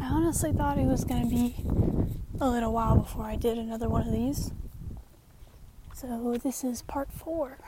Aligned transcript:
I 0.00 0.04
honestly 0.04 0.52
thought 0.52 0.78
it 0.78 0.86
was 0.86 1.04
going 1.04 1.22
to 1.22 1.28
be 1.28 1.56
a 2.40 2.48
little 2.48 2.72
while 2.72 2.96
before 2.96 3.24
I 3.24 3.36
did 3.36 3.58
another 3.58 3.88
one 3.88 4.06
of 4.06 4.12
these. 4.12 4.52
So 5.94 6.38
this 6.42 6.64
is 6.64 6.82
part 6.82 7.12
four. 7.12 7.58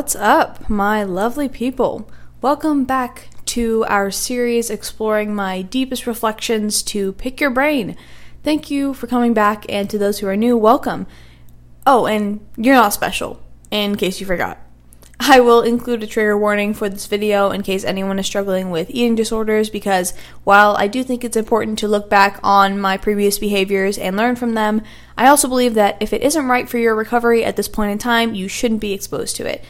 What's 0.00 0.16
up, 0.16 0.70
my 0.70 1.02
lovely 1.02 1.46
people? 1.46 2.10
Welcome 2.40 2.84
back 2.84 3.28
to 3.44 3.84
our 3.86 4.10
series 4.10 4.70
exploring 4.70 5.34
my 5.34 5.60
deepest 5.60 6.06
reflections 6.06 6.82
to 6.84 7.12
pick 7.12 7.38
your 7.38 7.50
brain. 7.50 7.98
Thank 8.42 8.70
you 8.70 8.94
for 8.94 9.06
coming 9.06 9.34
back, 9.34 9.66
and 9.68 9.90
to 9.90 9.98
those 9.98 10.20
who 10.20 10.26
are 10.26 10.38
new, 10.38 10.56
welcome. 10.56 11.06
Oh, 11.86 12.06
and 12.06 12.40
you're 12.56 12.76
not 12.76 12.94
special, 12.94 13.42
in 13.70 13.94
case 13.94 14.20
you 14.20 14.26
forgot. 14.26 14.58
I 15.20 15.40
will 15.40 15.60
include 15.60 16.02
a 16.02 16.06
trigger 16.06 16.36
warning 16.36 16.72
for 16.72 16.88
this 16.88 17.04
video 17.04 17.50
in 17.50 17.62
case 17.62 17.84
anyone 17.84 18.18
is 18.18 18.24
struggling 18.24 18.70
with 18.70 18.88
eating 18.88 19.16
disorders 19.16 19.68
because 19.68 20.14
while 20.44 20.76
I 20.76 20.86
do 20.86 21.04
think 21.04 21.24
it's 21.24 21.36
important 21.36 21.78
to 21.80 21.88
look 21.88 22.08
back 22.08 22.40
on 22.42 22.80
my 22.80 22.96
previous 22.96 23.38
behaviors 23.38 23.98
and 23.98 24.16
learn 24.16 24.36
from 24.36 24.54
them, 24.54 24.80
I 25.18 25.26
also 25.26 25.46
believe 25.46 25.74
that 25.74 25.98
if 26.00 26.14
it 26.14 26.22
isn't 26.22 26.48
right 26.48 26.70
for 26.70 26.78
your 26.78 26.96
recovery 26.96 27.44
at 27.44 27.56
this 27.56 27.68
point 27.68 27.92
in 27.92 27.98
time, 27.98 28.34
you 28.34 28.48
shouldn't 28.48 28.80
be 28.80 28.94
exposed 28.94 29.36
to 29.36 29.44
it. 29.44 29.62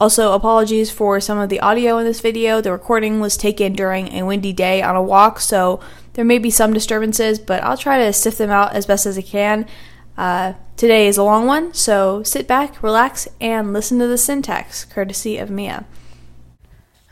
Also, 0.00 0.32
apologies 0.32 0.90
for 0.90 1.20
some 1.20 1.38
of 1.38 1.50
the 1.50 1.60
audio 1.60 1.98
in 1.98 2.06
this 2.06 2.20
video. 2.20 2.62
The 2.62 2.72
recording 2.72 3.20
was 3.20 3.36
taken 3.36 3.74
during 3.74 4.14
a 4.14 4.22
windy 4.24 4.54
day 4.54 4.80
on 4.80 4.96
a 4.96 5.02
walk, 5.02 5.40
so 5.40 5.78
there 6.14 6.24
may 6.24 6.38
be 6.38 6.50
some 6.50 6.72
disturbances, 6.72 7.38
but 7.38 7.62
I'll 7.62 7.76
try 7.76 7.98
to 7.98 8.12
sift 8.14 8.38
them 8.38 8.48
out 8.48 8.74
as 8.74 8.86
best 8.86 9.04
as 9.04 9.18
I 9.18 9.20
can. 9.20 9.66
Uh, 10.16 10.54
today 10.76 11.06
is 11.06 11.18
a 11.18 11.22
long 11.22 11.46
one, 11.46 11.74
so 11.74 12.22
sit 12.22 12.48
back, 12.48 12.82
relax, 12.82 13.28
and 13.42 13.74
listen 13.74 13.98
to 13.98 14.06
the 14.06 14.16
syntax, 14.16 14.86
courtesy 14.86 15.36
of 15.36 15.50
Mia. 15.50 15.84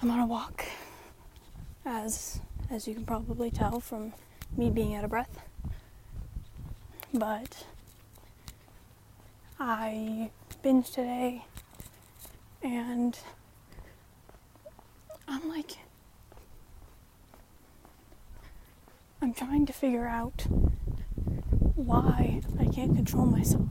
I'm 0.01 0.11
on 0.11 0.21
a 0.21 0.27
walk, 0.27 0.65
as 1.85 2.41
as 2.71 2.89
you 2.89 2.95
can 2.95 3.05
probably 3.05 3.51
tell 3.51 3.81
from 3.81 4.15
me 4.57 4.71
being 4.71 4.95
out 4.95 5.05
of 5.05 5.11
breath. 5.11 5.43
But 7.13 7.67
I 9.61 10.31
binged 10.65 10.95
today, 10.95 11.45
and 12.63 13.19
I'm 15.27 15.49
like, 15.49 15.79
I'm 19.21 19.35
trying 19.35 19.67
to 19.67 19.73
figure 19.73 20.07
out 20.07 20.47
why 21.75 22.41
I 22.59 22.67
can't 22.67 22.95
control 22.95 23.27
myself. 23.27 23.69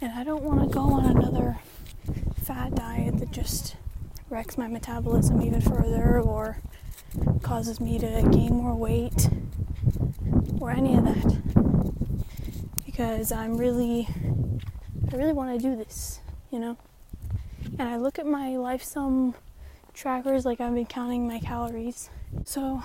And 0.00 0.12
I 0.12 0.24
don't 0.24 0.42
want 0.42 0.62
to 0.62 0.74
go 0.74 0.80
on 0.80 1.04
another 1.04 1.58
fat 2.42 2.74
diet 2.74 3.18
that 3.18 3.30
just 3.30 3.76
wrecks 4.28 4.56
my 4.56 4.68
metabolism 4.68 5.42
even 5.42 5.60
further 5.60 6.20
or 6.20 6.58
causes 7.42 7.80
me 7.80 7.98
to 7.98 8.28
gain 8.30 8.54
more 8.54 8.74
weight 8.74 9.28
or 10.60 10.70
any 10.70 10.96
of 10.96 11.04
that. 11.04 11.42
Because 12.86 13.32
I'm 13.32 13.56
really, 13.56 14.08
I 15.12 15.16
really 15.16 15.32
want 15.32 15.60
to 15.60 15.68
do 15.68 15.76
this, 15.76 16.20
you 16.50 16.58
know? 16.58 16.76
And 17.80 17.88
I 17.88 17.96
look 17.96 18.18
at 18.18 18.26
my 18.26 18.48
LifeSum 18.48 19.32
trackers 19.94 20.44
like 20.44 20.60
I've 20.60 20.74
been 20.74 20.84
counting 20.84 21.26
my 21.26 21.38
calories. 21.38 22.10
So 22.44 22.82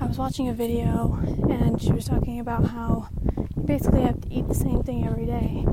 I 0.00 0.06
was 0.06 0.16
watching 0.16 0.48
a 0.48 0.54
video 0.54 1.18
and 1.50 1.78
she 1.82 1.92
was 1.92 2.06
talking 2.06 2.40
about 2.40 2.68
how 2.68 3.10
you 3.54 3.62
basically 3.62 4.00
have 4.00 4.22
to 4.22 4.32
eat 4.32 4.48
the 4.48 4.54
same 4.54 4.82
thing 4.82 5.06
every 5.06 5.26
day. 5.26 5.66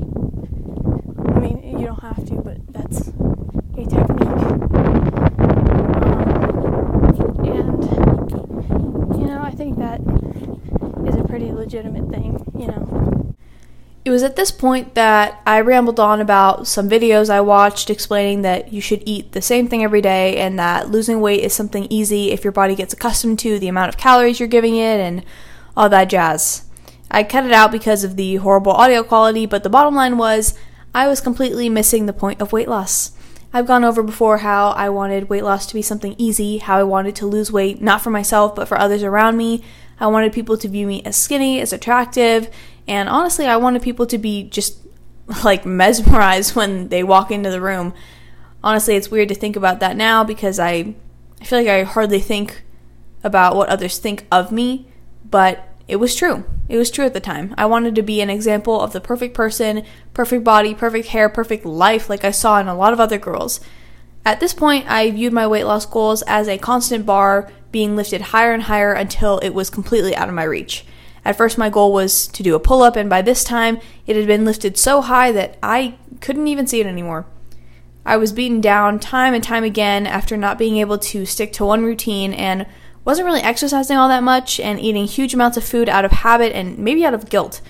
I 1.34 1.40
mean, 1.40 1.78
you 1.78 1.86
don't 1.86 2.02
have 2.02 2.22
to, 2.26 2.34
but 2.34 2.58
that's 2.70 3.08
a 3.08 3.86
technique. 3.86 4.28
Um, 5.88 6.20
and, 7.46 7.82
you 9.18 9.26
know, 9.26 9.40
I 9.42 9.52
think 9.56 9.78
that 9.78 10.02
is 11.08 11.14
a 11.14 11.24
pretty 11.26 11.50
legitimate 11.50 12.10
thing, 12.10 12.44
you 12.58 12.66
know. 12.66 13.17
It 14.08 14.10
was 14.10 14.22
at 14.22 14.36
this 14.36 14.50
point 14.50 14.94
that 14.94 15.42
I 15.44 15.60
rambled 15.60 16.00
on 16.00 16.22
about 16.22 16.66
some 16.66 16.88
videos 16.88 17.28
I 17.28 17.42
watched 17.42 17.90
explaining 17.90 18.40
that 18.40 18.72
you 18.72 18.80
should 18.80 19.02
eat 19.04 19.32
the 19.32 19.42
same 19.42 19.68
thing 19.68 19.84
every 19.84 20.00
day 20.00 20.38
and 20.38 20.58
that 20.58 20.88
losing 20.88 21.20
weight 21.20 21.44
is 21.44 21.52
something 21.52 21.86
easy 21.90 22.30
if 22.30 22.42
your 22.42 22.54
body 22.54 22.74
gets 22.74 22.94
accustomed 22.94 23.38
to 23.40 23.58
the 23.58 23.68
amount 23.68 23.90
of 23.90 23.98
calories 23.98 24.40
you're 24.40 24.48
giving 24.48 24.76
it 24.76 24.98
and 24.98 25.26
all 25.76 25.90
that 25.90 26.08
jazz. 26.08 26.64
I 27.10 27.22
cut 27.22 27.44
it 27.44 27.52
out 27.52 27.70
because 27.70 28.02
of 28.02 28.16
the 28.16 28.36
horrible 28.36 28.72
audio 28.72 29.02
quality, 29.02 29.44
but 29.44 29.62
the 29.62 29.68
bottom 29.68 29.94
line 29.94 30.16
was 30.16 30.58
I 30.94 31.06
was 31.06 31.20
completely 31.20 31.68
missing 31.68 32.06
the 32.06 32.14
point 32.14 32.40
of 32.40 32.50
weight 32.50 32.66
loss. 32.66 33.12
I've 33.52 33.66
gone 33.66 33.84
over 33.84 34.02
before 34.02 34.38
how 34.38 34.70
I 34.70 34.88
wanted 34.88 35.28
weight 35.28 35.44
loss 35.44 35.66
to 35.66 35.74
be 35.74 35.82
something 35.82 36.14
easy, 36.16 36.56
how 36.56 36.78
I 36.78 36.82
wanted 36.82 37.14
to 37.16 37.26
lose 37.26 37.52
weight 37.52 37.82
not 37.82 38.00
for 38.00 38.08
myself 38.08 38.54
but 38.54 38.68
for 38.68 38.78
others 38.78 39.02
around 39.02 39.36
me. 39.36 39.62
I 40.00 40.06
wanted 40.06 40.32
people 40.32 40.56
to 40.58 40.68
view 40.68 40.86
me 40.86 41.02
as 41.04 41.16
skinny, 41.16 41.60
as 41.60 41.72
attractive, 41.72 42.48
and 42.86 43.08
honestly, 43.08 43.46
I 43.46 43.56
wanted 43.56 43.82
people 43.82 44.06
to 44.06 44.18
be 44.18 44.44
just 44.44 44.78
like 45.44 45.66
mesmerized 45.66 46.54
when 46.54 46.88
they 46.88 47.02
walk 47.02 47.30
into 47.30 47.50
the 47.50 47.60
room. 47.60 47.94
Honestly, 48.62 48.96
it's 48.96 49.10
weird 49.10 49.28
to 49.28 49.34
think 49.34 49.56
about 49.56 49.80
that 49.80 49.96
now 49.96 50.24
because 50.24 50.58
I 50.58 50.94
I 51.40 51.44
feel 51.44 51.58
like 51.60 51.68
I 51.68 51.82
hardly 51.84 52.20
think 52.20 52.62
about 53.22 53.56
what 53.56 53.68
others 53.68 53.98
think 53.98 54.26
of 54.32 54.50
me, 54.50 54.88
but 55.28 55.68
it 55.86 55.96
was 55.96 56.14
true. 56.14 56.44
It 56.68 56.76
was 56.76 56.90
true 56.90 57.06
at 57.06 57.14
the 57.14 57.20
time. 57.20 57.54
I 57.56 57.66
wanted 57.66 57.94
to 57.94 58.02
be 58.02 58.20
an 58.20 58.30
example 58.30 58.80
of 58.80 58.92
the 58.92 59.00
perfect 59.00 59.34
person, 59.34 59.84
perfect 60.12 60.44
body, 60.44 60.74
perfect 60.74 61.08
hair, 61.08 61.28
perfect 61.28 61.64
life 61.64 62.10
like 62.10 62.24
I 62.24 62.30
saw 62.30 62.60
in 62.60 62.68
a 62.68 62.76
lot 62.76 62.92
of 62.92 63.00
other 63.00 63.18
girls. 63.18 63.60
At 64.28 64.40
this 64.40 64.52
point, 64.52 64.84
I 64.90 65.10
viewed 65.10 65.32
my 65.32 65.46
weight 65.46 65.64
loss 65.64 65.86
goals 65.86 66.20
as 66.26 66.48
a 66.48 66.58
constant 66.58 67.06
bar 67.06 67.50
being 67.72 67.96
lifted 67.96 68.20
higher 68.20 68.52
and 68.52 68.64
higher 68.64 68.92
until 68.92 69.38
it 69.38 69.54
was 69.54 69.70
completely 69.70 70.14
out 70.14 70.28
of 70.28 70.34
my 70.34 70.42
reach. 70.42 70.84
At 71.24 71.38
first, 71.38 71.56
my 71.56 71.70
goal 71.70 71.94
was 71.94 72.26
to 72.26 72.42
do 72.42 72.54
a 72.54 72.60
pull 72.60 72.82
up, 72.82 72.94
and 72.94 73.08
by 73.08 73.22
this 73.22 73.42
time, 73.42 73.80
it 74.06 74.16
had 74.16 74.26
been 74.26 74.44
lifted 74.44 74.76
so 74.76 75.00
high 75.00 75.32
that 75.32 75.56
I 75.62 75.94
couldn't 76.20 76.46
even 76.46 76.66
see 76.66 76.78
it 76.78 76.86
anymore. 76.86 77.24
I 78.04 78.18
was 78.18 78.32
beaten 78.32 78.60
down 78.60 78.98
time 78.98 79.32
and 79.32 79.42
time 79.42 79.64
again 79.64 80.06
after 80.06 80.36
not 80.36 80.58
being 80.58 80.76
able 80.76 80.98
to 80.98 81.24
stick 81.24 81.50
to 81.54 81.64
one 81.64 81.82
routine 81.82 82.34
and 82.34 82.66
wasn't 83.06 83.24
really 83.24 83.40
exercising 83.40 83.96
all 83.96 84.08
that 84.08 84.22
much 84.22 84.60
and 84.60 84.78
eating 84.78 85.06
huge 85.06 85.32
amounts 85.32 85.56
of 85.56 85.64
food 85.64 85.88
out 85.88 86.04
of 86.04 86.10
habit 86.10 86.52
and 86.52 86.78
maybe 86.78 87.02
out 87.02 87.14
of 87.14 87.30
guilt. 87.30 87.62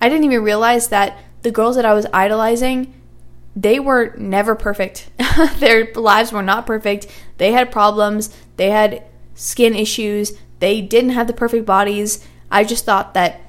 I 0.00 0.08
didn't 0.08 0.26
even 0.26 0.44
realize 0.44 0.90
that 0.90 1.18
the 1.42 1.50
girls 1.50 1.74
that 1.74 1.84
I 1.84 1.94
was 1.94 2.06
idolizing, 2.12 2.94
they 3.60 3.80
were 3.80 4.14
never 4.16 4.54
perfect. 4.54 5.10
Their 5.56 5.92
lives 5.94 6.32
were 6.32 6.42
not 6.42 6.66
perfect. 6.66 7.08
They 7.38 7.52
had 7.52 7.72
problems, 7.72 8.34
they 8.56 8.70
had 8.70 9.02
skin 9.34 9.74
issues, 9.74 10.32
they 10.60 10.80
didn't 10.80 11.10
have 11.10 11.26
the 11.26 11.32
perfect 11.32 11.66
bodies. 11.66 12.24
I 12.52 12.62
just 12.62 12.84
thought 12.84 13.14
that 13.14 13.40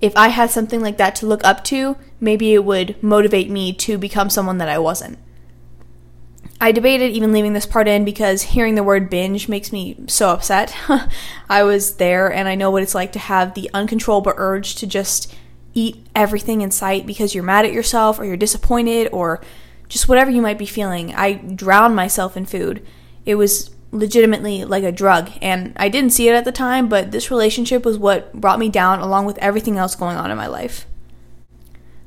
if 0.00 0.16
I 0.16 0.28
had 0.28 0.50
something 0.50 0.80
like 0.80 0.98
that 0.98 1.16
to 1.16 1.26
look 1.26 1.44
up 1.44 1.64
to, 1.64 1.96
maybe 2.20 2.54
it 2.54 2.64
would 2.64 3.02
motivate 3.02 3.50
me 3.50 3.72
to 3.72 3.98
become 3.98 4.30
someone 4.30 4.58
that 4.58 4.68
I 4.68 4.78
wasn't. 4.78 5.18
I 6.60 6.70
debated 6.70 7.12
even 7.12 7.32
leaving 7.32 7.52
this 7.52 7.66
part 7.66 7.88
in 7.88 8.04
because 8.04 8.42
hearing 8.42 8.76
the 8.76 8.84
word 8.84 9.10
binge 9.10 9.48
makes 9.48 9.72
me 9.72 9.96
so 10.06 10.30
upset. 10.30 10.74
I 11.50 11.64
was 11.64 11.96
there 11.96 12.32
and 12.32 12.46
I 12.48 12.54
know 12.54 12.70
what 12.70 12.82
it's 12.84 12.94
like 12.94 13.12
to 13.12 13.18
have 13.18 13.54
the 13.54 13.68
uncontrollable 13.74 14.32
urge 14.36 14.76
to 14.76 14.86
just 14.86 15.34
eat 15.76 16.06
everything 16.14 16.62
in 16.62 16.70
sight 16.70 17.06
because 17.06 17.34
you're 17.34 17.44
mad 17.44 17.66
at 17.66 17.72
yourself 17.72 18.18
or 18.18 18.24
you're 18.24 18.36
disappointed 18.36 19.10
or 19.12 19.42
just 19.88 20.08
whatever 20.08 20.30
you 20.30 20.40
might 20.40 20.58
be 20.58 20.66
feeling. 20.66 21.14
I 21.14 21.34
drowned 21.34 21.94
myself 21.94 22.36
in 22.36 22.46
food. 22.46 22.84
It 23.26 23.34
was 23.34 23.70
legitimately 23.92 24.64
like 24.64 24.84
a 24.84 24.90
drug. 24.90 25.30
And 25.42 25.74
I 25.76 25.90
didn't 25.90 26.10
see 26.10 26.28
it 26.28 26.34
at 26.34 26.46
the 26.46 26.52
time, 26.52 26.88
but 26.88 27.12
this 27.12 27.30
relationship 27.30 27.84
was 27.84 27.98
what 27.98 28.32
brought 28.32 28.58
me 28.58 28.70
down 28.70 29.00
along 29.00 29.26
with 29.26 29.38
everything 29.38 29.76
else 29.76 29.94
going 29.94 30.16
on 30.16 30.30
in 30.30 30.36
my 30.36 30.46
life. 30.46 30.86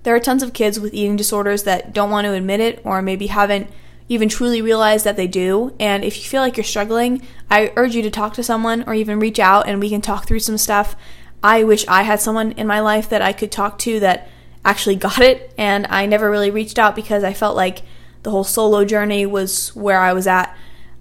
There 0.02 0.16
are 0.16 0.20
tons 0.20 0.42
of 0.42 0.54
kids 0.54 0.80
with 0.80 0.94
eating 0.94 1.16
disorders 1.16 1.64
that 1.64 1.94
don't 1.94 2.10
want 2.10 2.26
to 2.26 2.34
admit 2.34 2.60
it 2.60 2.82
or 2.84 3.02
maybe 3.02 3.28
haven't 3.28 3.70
even 4.08 4.28
truly 4.28 4.62
realized 4.62 5.06
that 5.06 5.16
they 5.16 5.28
do. 5.28 5.76
And 5.80 6.04
if 6.04 6.18
you 6.18 6.24
feel 6.24 6.42
like 6.42 6.58
you're 6.58 6.64
struggling, 6.64 7.22
I 7.52 7.72
urge 7.76 7.96
you 7.96 8.02
to 8.02 8.10
talk 8.10 8.34
to 8.34 8.44
someone 8.44 8.84
or 8.88 8.96
even 8.96 9.20
reach 9.20 9.38
out 9.38 9.68
and 9.68 9.80
we 9.80 9.90
can 9.90 10.02
talk 10.02 10.26
through 10.26 10.40
some 10.40 10.58
stuff. 10.58 10.96
I 11.44 11.64
wish 11.64 11.88
I 11.88 12.04
had 12.04 12.20
someone 12.20 12.52
in 12.54 12.68
my 12.68 12.80
life 12.80 13.10
that 13.10 13.22
I 13.22 13.34
could 13.34 13.52
talk 13.52 13.80
to 13.80 14.00
that 14.02 14.28
actually 14.66 14.96
got 14.96 15.20
it, 15.20 15.54
and 15.58 15.88
I 15.90 16.06
never 16.06 16.30
really 16.30 16.52
reached 16.52 16.80
out 16.80 16.96
because 16.96 17.24
I 17.24 17.34
felt 17.34 17.56
like 17.56 17.82
the 18.24 18.32
whole 18.32 18.44
solo 18.44 18.84
journey 18.84 19.26
was 19.26 19.76
where 19.76 20.00
I 20.00 20.12
was 20.14 20.28
at 20.28 20.56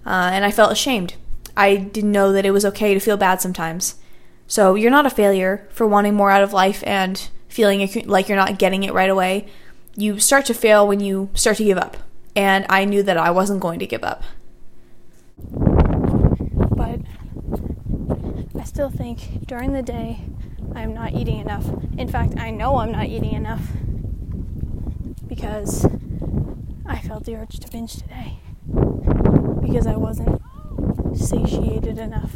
uh, 0.05 0.29
and 0.31 0.45
I 0.45 0.51
felt 0.51 0.71
ashamed. 0.71 1.15
I 1.57 1.75
didn't 1.75 2.13
know 2.13 2.31
that 2.31 2.45
it 2.45 2.51
was 2.51 2.63
okay 2.65 2.93
to 2.93 2.99
feel 2.99 3.17
bad 3.17 3.41
sometimes. 3.41 3.95
So 4.47 4.75
you're 4.75 4.89
not 4.89 5.05
a 5.05 5.09
failure 5.09 5.67
for 5.71 5.85
wanting 5.85 6.15
more 6.15 6.31
out 6.31 6.41
of 6.41 6.53
life 6.53 6.81
and 6.87 7.29
feeling 7.49 7.87
like 8.05 8.29
you're 8.29 8.37
not 8.37 8.57
getting 8.57 8.83
it 8.83 8.93
right 8.93 9.09
away. 9.09 9.47
You 9.95 10.19
start 10.19 10.45
to 10.45 10.53
fail 10.53 10.87
when 10.87 11.01
you 11.01 11.29
start 11.33 11.57
to 11.57 11.65
give 11.65 11.77
up. 11.77 11.97
and 12.35 12.65
I 12.69 12.85
knew 12.85 13.03
that 13.03 13.17
I 13.17 13.31
wasn't 13.31 13.59
going 13.59 13.79
to 13.79 13.87
give 13.87 14.03
up. 14.03 14.23
I 18.59 18.63
still 18.65 18.89
think 18.89 19.47
during 19.47 19.71
the 19.71 19.81
day 19.81 20.19
I'm 20.75 20.93
not 20.93 21.13
eating 21.13 21.39
enough. 21.39 21.65
In 21.97 22.09
fact, 22.09 22.37
I 22.37 22.51
know 22.51 22.77
I'm 22.77 22.91
not 22.91 23.05
eating 23.05 23.33
enough 23.33 23.61
because 25.27 25.85
I 26.85 26.99
felt 26.99 27.23
the 27.23 27.35
urge 27.37 27.59
to 27.59 27.71
binge 27.71 27.95
today 27.95 28.39
because 29.61 29.87
I 29.87 29.95
wasn't 29.95 30.41
satiated 31.15 31.97
enough. 31.99 32.35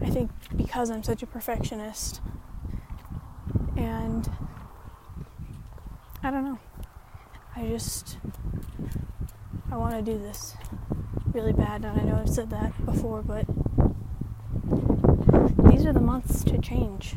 I 0.00 0.10
think 0.10 0.30
because 0.56 0.90
I'm 0.90 1.02
such 1.02 1.22
a 1.24 1.26
perfectionist 1.26 2.20
and 3.76 4.30
I 6.22 6.30
don't 6.30 6.44
know. 6.44 6.58
I 7.56 7.66
just 7.66 8.18
I 9.72 9.76
want 9.76 9.94
to 9.96 10.02
do 10.02 10.18
this 10.18 10.54
really 11.32 11.52
bad 11.52 11.84
and 11.84 12.00
I 12.00 12.04
know 12.04 12.20
I've 12.20 12.28
said 12.28 12.50
that 12.50 12.84
before 12.86 13.20
but 13.22 13.44
these 15.84 15.90
are 15.90 15.92
the 15.92 16.00
months 16.00 16.42
to 16.42 16.56
change. 16.56 17.14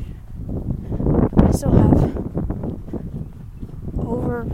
I 1.38 1.50
still 1.52 1.72
have 1.72 2.16
over 4.06 4.46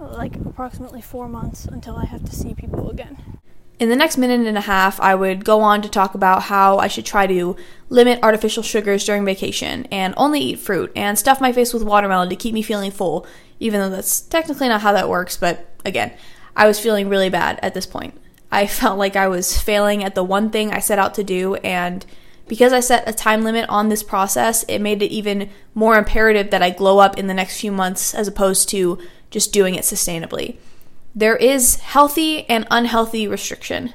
like 0.00 0.34
approximately 0.34 1.00
4 1.00 1.28
months 1.28 1.64
until 1.64 1.94
I 1.94 2.06
have 2.06 2.24
to 2.24 2.34
see 2.34 2.54
people 2.54 2.90
again. 2.90 3.38
In 3.78 3.88
the 3.88 3.94
next 3.94 4.16
minute 4.16 4.44
and 4.48 4.58
a 4.58 4.62
half, 4.62 5.00
I 5.00 5.14
would 5.14 5.44
go 5.44 5.60
on 5.60 5.80
to 5.82 5.88
talk 5.88 6.16
about 6.16 6.42
how 6.42 6.78
I 6.78 6.88
should 6.88 7.06
try 7.06 7.28
to 7.28 7.54
limit 7.88 8.18
artificial 8.20 8.64
sugars 8.64 9.04
during 9.04 9.24
vacation 9.24 9.86
and 9.92 10.12
only 10.16 10.40
eat 10.40 10.58
fruit 10.58 10.90
and 10.96 11.16
stuff 11.16 11.40
my 11.40 11.52
face 11.52 11.72
with 11.72 11.84
watermelon 11.84 12.30
to 12.30 12.36
keep 12.36 12.52
me 12.52 12.62
feeling 12.62 12.90
full, 12.90 13.28
even 13.60 13.78
though 13.78 13.90
that's 13.90 14.22
technically 14.22 14.68
not 14.68 14.80
how 14.80 14.90
that 14.92 15.08
works. 15.08 15.36
But 15.36 15.70
again, 15.84 16.12
I 16.56 16.66
was 16.66 16.80
feeling 16.80 17.08
really 17.08 17.30
bad 17.30 17.60
at 17.62 17.74
this 17.74 17.86
point. 17.86 18.14
I 18.50 18.66
felt 18.80 18.98
like 18.98 19.14
I 19.14 19.28
was 19.28 19.56
failing 19.56 20.02
at 20.02 20.16
the 20.16 20.24
one 20.24 20.50
thing 20.50 20.72
I 20.72 20.80
set 20.80 20.98
out 20.98 21.14
to 21.14 21.22
do, 21.22 21.54
and 21.56 22.04
because 22.46 22.72
I 22.72 22.80
set 22.80 23.08
a 23.08 23.12
time 23.12 23.42
limit 23.42 23.68
on 23.68 23.88
this 23.88 24.02
process, 24.02 24.64
it 24.68 24.80
made 24.80 25.02
it 25.02 25.10
even 25.10 25.50
more 25.74 25.96
imperative 25.96 26.50
that 26.50 26.62
I 26.62 26.70
glow 26.70 26.98
up 26.98 27.18
in 27.18 27.26
the 27.26 27.34
next 27.34 27.60
few 27.60 27.72
months 27.72 28.14
as 28.14 28.28
opposed 28.28 28.68
to 28.70 28.98
just 29.30 29.52
doing 29.52 29.74
it 29.74 29.82
sustainably. 29.82 30.56
There 31.14 31.36
is 31.36 31.76
healthy 31.76 32.48
and 32.48 32.66
unhealthy 32.70 33.26
restriction. 33.28 33.94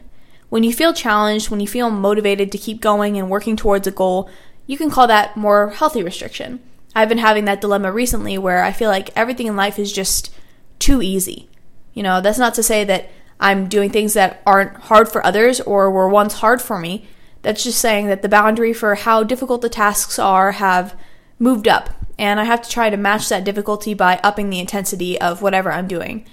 When 0.49 0.63
you 0.63 0.73
feel 0.73 0.93
challenged, 0.93 1.49
when 1.49 1.59
you 1.59 1.67
feel 1.67 1.91
motivated 1.91 2.51
to 2.51 2.57
keep 2.57 2.81
going 2.81 3.17
and 3.17 3.29
working 3.29 3.55
towards 3.55 3.85
a 3.87 3.91
goal, 3.91 4.29
you 4.65 4.77
can 4.77 4.89
call 4.89 5.07
that 5.07 5.37
more 5.37 5.69
healthy 5.69 6.01
restriction. 6.01 6.59
I've 6.95 7.09
been 7.09 7.19
having 7.19 7.45
that 7.45 7.61
dilemma 7.61 7.91
recently 7.91 8.37
where 8.37 8.63
I 8.63 8.71
feel 8.71 8.89
like 8.89 9.11
everything 9.15 9.47
in 9.47 9.55
life 9.55 9.77
is 9.77 9.91
just 9.91 10.33
too 10.79 11.01
easy. 11.01 11.49
You 11.93 12.03
know, 12.03 12.19
that's 12.21 12.39
not 12.39 12.55
to 12.55 12.63
say 12.63 12.83
that 12.85 13.09
I'm 13.39 13.67
doing 13.67 13.89
things 13.89 14.13
that 14.13 14.41
aren't 14.45 14.75
hard 14.75 15.09
for 15.09 15.25
others 15.25 15.61
or 15.61 15.91
were 15.91 16.09
once 16.09 16.35
hard 16.35 16.61
for 16.61 16.79
me. 16.79 17.07
That's 17.41 17.63
just 17.63 17.80
saying 17.80 18.07
that 18.07 18.21
the 18.21 18.30
boundary 18.30 18.74
for 18.74 18.95
how 18.95 19.24
difficult 19.24 19.62
the 19.62 19.69
tasks 19.69 20.19
are 20.19 20.53
have 20.53 20.95
moved 21.38 21.68
up, 21.68 21.89
and 22.18 22.39
I 22.39 22.44
have 22.44 22.62
to 22.62 22.69
try 22.69 22.89
to 22.89 22.97
match 22.97 23.30
that 23.30 23.45
difficulty 23.45 23.94
by 23.94 24.19
upping 24.24 24.50
the 24.50 24.59
intensity 24.59 25.19
of 25.19 25.41
whatever 25.41 25.71
I'm 25.71 25.88
doing. 25.88 26.25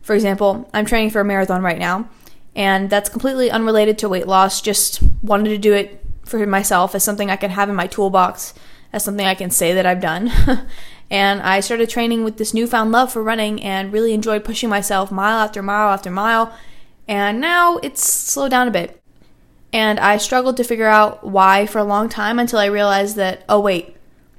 For 0.00 0.14
example, 0.14 0.68
I'm 0.72 0.86
training 0.86 1.10
for 1.10 1.20
a 1.20 1.24
marathon 1.24 1.62
right 1.62 1.78
now, 1.78 2.08
and 2.56 2.88
that's 2.88 3.08
completely 3.08 3.50
unrelated 3.50 3.98
to 3.98 4.08
weight 4.08 4.26
loss, 4.26 4.60
just 4.60 5.02
wanted 5.22 5.50
to 5.50 5.58
do 5.58 5.74
it 5.74 6.04
for 6.24 6.46
myself 6.46 6.94
as 6.94 7.04
something 7.04 7.30
I 7.30 7.36
can 7.36 7.50
have 7.50 7.68
in 7.68 7.74
my 7.74 7.86
toolbox, 7.86 8.54
as 8.92 9.04
something 9.04 9.26
I 9.26 9.34
can 9.34 9.50
say 9.50 9.74
that 9.74 9.86
I've 9.86 10.00
done. 10.00 10.30
and 11.10 11.42
I 11.42 11.60
started 11.60 11.90
training 11.90 12.24
with 12.24 12.38
this 12.38 12.54
newfound 12.54 12.92
love 12.92 13.12
for 13.12 13.22
running 13.22 13.62
and 13.62 13.92
really 13.92 14.14
enjoyed 14.14 14.44
pushing 14.44 14.68
myself 14.68 15.10
mile 15.10 15.38
after 15.38 15.62
mile 15.62 15.92
after 15.92 16.10
mile. 16.10 16.56
And 17.06 17.40
now 17.40 17.78
it's 17.78 18.02
slowed 18.08 18.50
down 18.50 18.68
a 18.68 18.70
bit. 18.70 19.03
And 19.74 19.98
I 19.98 20.18
struggled 20.18 20.56
to 20.58 20.64
figure 20.64 20.86
out 20.86 21.26
why 21.26 21.66
for 21.66 21.80
a 21.80 21.84
long 21.84 22.08
time 22.08 22.38
until 22.38 22.60
I 22.60 22.66
realized 22.66 23.16
that, 23.16 23.44
oh, 23.48 23.58
wait, 23.58 23.96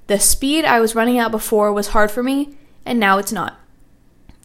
the 0.08 0.18
speed 0.18 0.64
I 0.64 0.80
was 0.80 0.96
running 0.96 1.20
at 1.20 1.30
before 1.30 1.74
was 1.74 1.90
hard 1.90 2.10
for 2.10 2.24
me, 2.24 2.56
and 2.86 2.98
now 2.98 3.18
it's 3.18 3.34
not. 3.34 3.60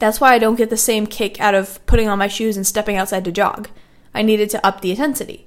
That's 0.00 0.20
why 0.20 0.34
I 0.34 0.40
don't 0.40 0.56
get 0.56 0.68
the 0.68 0.76
same 0.76 1.06
kick 1.06 1.40
out 1.40 1.54
of 1.54 1.78
putting 1.86 2.08
on 2.08 2.18
my 2.18 2.26
shoes 2.26 2.56
and 2.56 2.66
stepping 2.66 2.96
outside 2.96 3.24
to 3.26 3.30
jog. 3.30 3.68
I 4.12 4.22
needed 4.22 4.50
to 4.50 4.66
up 4.66 4.80
the 4.80 4.90
intensity. 4.90 5.46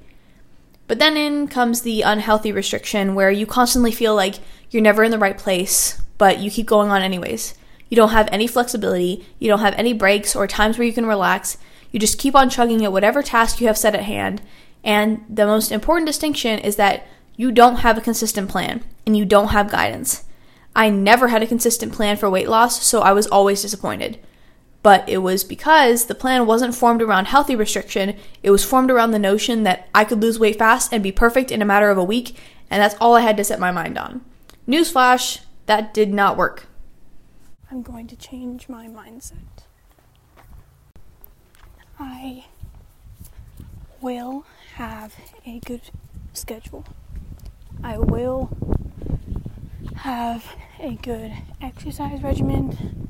But 0.87 0.99
then 0.99 1.17
in 1.17 1.49
comes 1.49 1.81
the 1.81 2.03
unhealthy 2.03 2.53
restriction 2.53 3.13
where 3.13 3.29
you 3.29 3.45
constantly 3.45 3.91
feel 3.91 4.15
like 4.15 4.35
you're 4.69 4.81
never 4.81 5.03
in 5.03 5.11
the 5.11 5.19
right 5.19 5.37
place, 5.37 6.01
but 6.17 6.39
you 6.39 6.51
keep 6.51 6.67
going 6.67 6.89
on 6.89 7.01
anyways. 7.01 7.53
You 7.89 7.97
don't 7.97 8.11
have 8.11 8.29
any 8.31 8.47
flexibility, 8.47 9.25
you 9.39 9.49
don't 9.49 9.59
have 9.59 9.75
any 9.75 9.91
breaks 9.91 10.37
or 10.37 10.47
times 10.47 10.77
where 10.77 10.87
you 10.87 10.93
can 10.93 11.05
relax. 11.05 11.57
You 11.91 11.99
just 11.99 12.17
keep 12.17 12.33
on 12.33 12.49
chugging 12.49 12.85
at 12.85 12.93
whatever 12.93 13.21
task 13.21 13.59
you 13.59 13.67
have 13.67 13.77
set 13.77 13.93
at 13.93 14.03
hand. 14.03 14.41
And 14.83 15.23
the 15.29 15.45
most 15.45 15.71
important 15.71 16.07
distinction 16.07 16.59
is 16.59 16.75
that 16.75 17.05
you 17.35 17.51
don't 17.51 17.77
have 17.77 17.97
a 17.97 18.01
consistent 18.01 18.49
plan 18.49 18.83
and 19.05 19.17
you 19.17 19.25
don't 19.25 19.49
have 19.49 19.71
guidance. 19.71 20.23
I 20.75 20.89
never 20.89 21.27
had 21.29 21.43
a 21.43 21.47
consistent 21.47 21.93
plan 21.93 22.17
for 22.17 22.29
weight 22.29 22.49
loss, 22.49 22.83
so 22.83 23.01
I 23.01 23.13
was 23.13 23.27
always 23.27 23.61
disappointed 23.61 24.19
but 24.83 25.07
it 25.07 25.19
was 25.19 25.45
because 25.45 26.05
the 26.05 26.15
plan 26.15 26.45
wasn't 26.45 26.75
formed 26.75 27.01
around 27.01 27.25
healthy 27.25 27.55
restriction. 27.55 28.17
It 28.43 28.51
was 28.51 28.65
formed 28.65 28.91
around 28.91 29.11
the 29.11 29.19
notion 29.19 29.63
that 29.63 29.87
I 29.95 30.03
could 30.03 30.21
lose 30.21 30.37
weight 30.37 30.59
fast 30.59 30.91
and 30.93 31.01
be 31.01 31.11
perfect 31.11 31.51
in 31.51 31.61
a 31.61 31.65
matter 31.65 31.89
of 31.89 31.97
a 31.97 32.03
week, 32.03 32.35
and 32.69 32.81
that's 32.81 32.95
all 32.99 33.15
I 33.15 33.21
had 33.21 33.37
to 33.37 33.45
set 33.45 33.61
my 33.61 33.71
mind 33.71 33.97
on. 33.97 34.23
Newsflash, 34.67 35.39
that 35.65 35.93
did 35.93 36.13
not 36.13 36.37
work. 36.37 36.67
I'm 37.71 37.81
going 37.81 38.07
to 38.07 38.15
change 38.17 38.67
my 38.67 38.87
mindset. 38.87 39.63
I 41.97 42.45
will 44.01 44.45
have 44.75 45.15
a 45.45 45.59
good 45.59 45.81
schedule. 46.33 46.85
I 47.83 47.97
will 47.97 48.55
have 49.97 50.55
a 50.79 50.95
good 50.95 51.33
exercise 51.61 52.21
regimen 52.21 53.03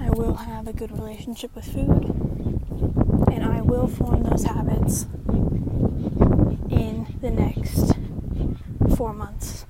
I 0.00 0.10
will 0.10 0.34
have 0.34 0.68
a 0.68 0.72
good 0.74 0.92
relationship 0.92 1.54
with 1.54 1.64
food, 1.64 2.04
and 3.32 3.42
I 3.42 3.62
will 3.62 3.86
form 3.86 4.22
those 4.22 4.44
habits 4.44 5.06
in 6.70 7.06
the 7.20 7.30
next 7.30 7.94
four 8.96 9.14
months. 9.14 9.64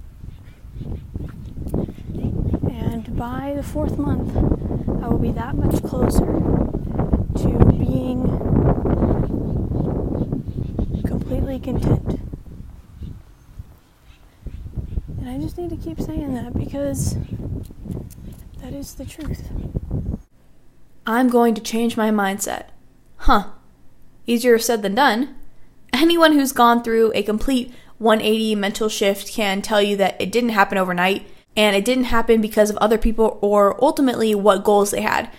And 2.69 3.16
by 3.16 3.52
the 3.54 3.62
fourth 3.62 3.96
month, 3.96 4.37
I 5.04 5.08
will 5.08 5.19
be 5.19 5.30
that 5.32 5.54
much 5.54 5.82
closer 5.84 6.26
to 6.26 7.64
being 7.70 8.53
completely 11.44 11.72
content. 11.72 12.20
And 15.18 15.28
I 15.28 15.38
just 15.38 15.58
need 15.58 15.70
to 15.70 15.76
keep 15.76 16.00
saying 16.00 16.34
that 16.34 16.54
because 16.54 17.16
that 18.60 18.72
is 18.72 18.94
the 18.94 19.04
truth. 19.04 19.50
I'm 21.06 21.28
going 21.28 21.54
to 21.54 21.60
change 21.60 21.96
my 21.96 22.10
mindset. 22.10 22.68
Huh. 23.18 23.50
Easier 24.26 24.58
said 24.58 24.82
than 24.82 24.94
done. 24.94 25.36
Anyone 25.92 26.32
who's 26.32 26.52
gone 26.52 26.82
through 26.82 27.12
a 27.14 27.22
complete 27.22 27.72
180 27.98 28.54
mental 28.54 28.88
shift 28.88 29.32
can 29.32 29.62
tell 29.62 29.82
you 29.82 29.96
that 29.96 30.20
it 30.20 30.32
didn't 30.32 30.50
happen 30.50 30.78
overnight 30.78 31.26
and 31.56 31.76
it 31.76 31.84
didn't 31.84 32.04
happen 32.04 32.40
because 32.40 32.70
of 32.70 32.76
other 32.78 32.98
people 32.98 33.38
or 33.40 33.82
ultimately 33.84 34.34
what 34.34 34.64
goals 34.64 34.90
they 34.90 35.02
had. 35.02 35.30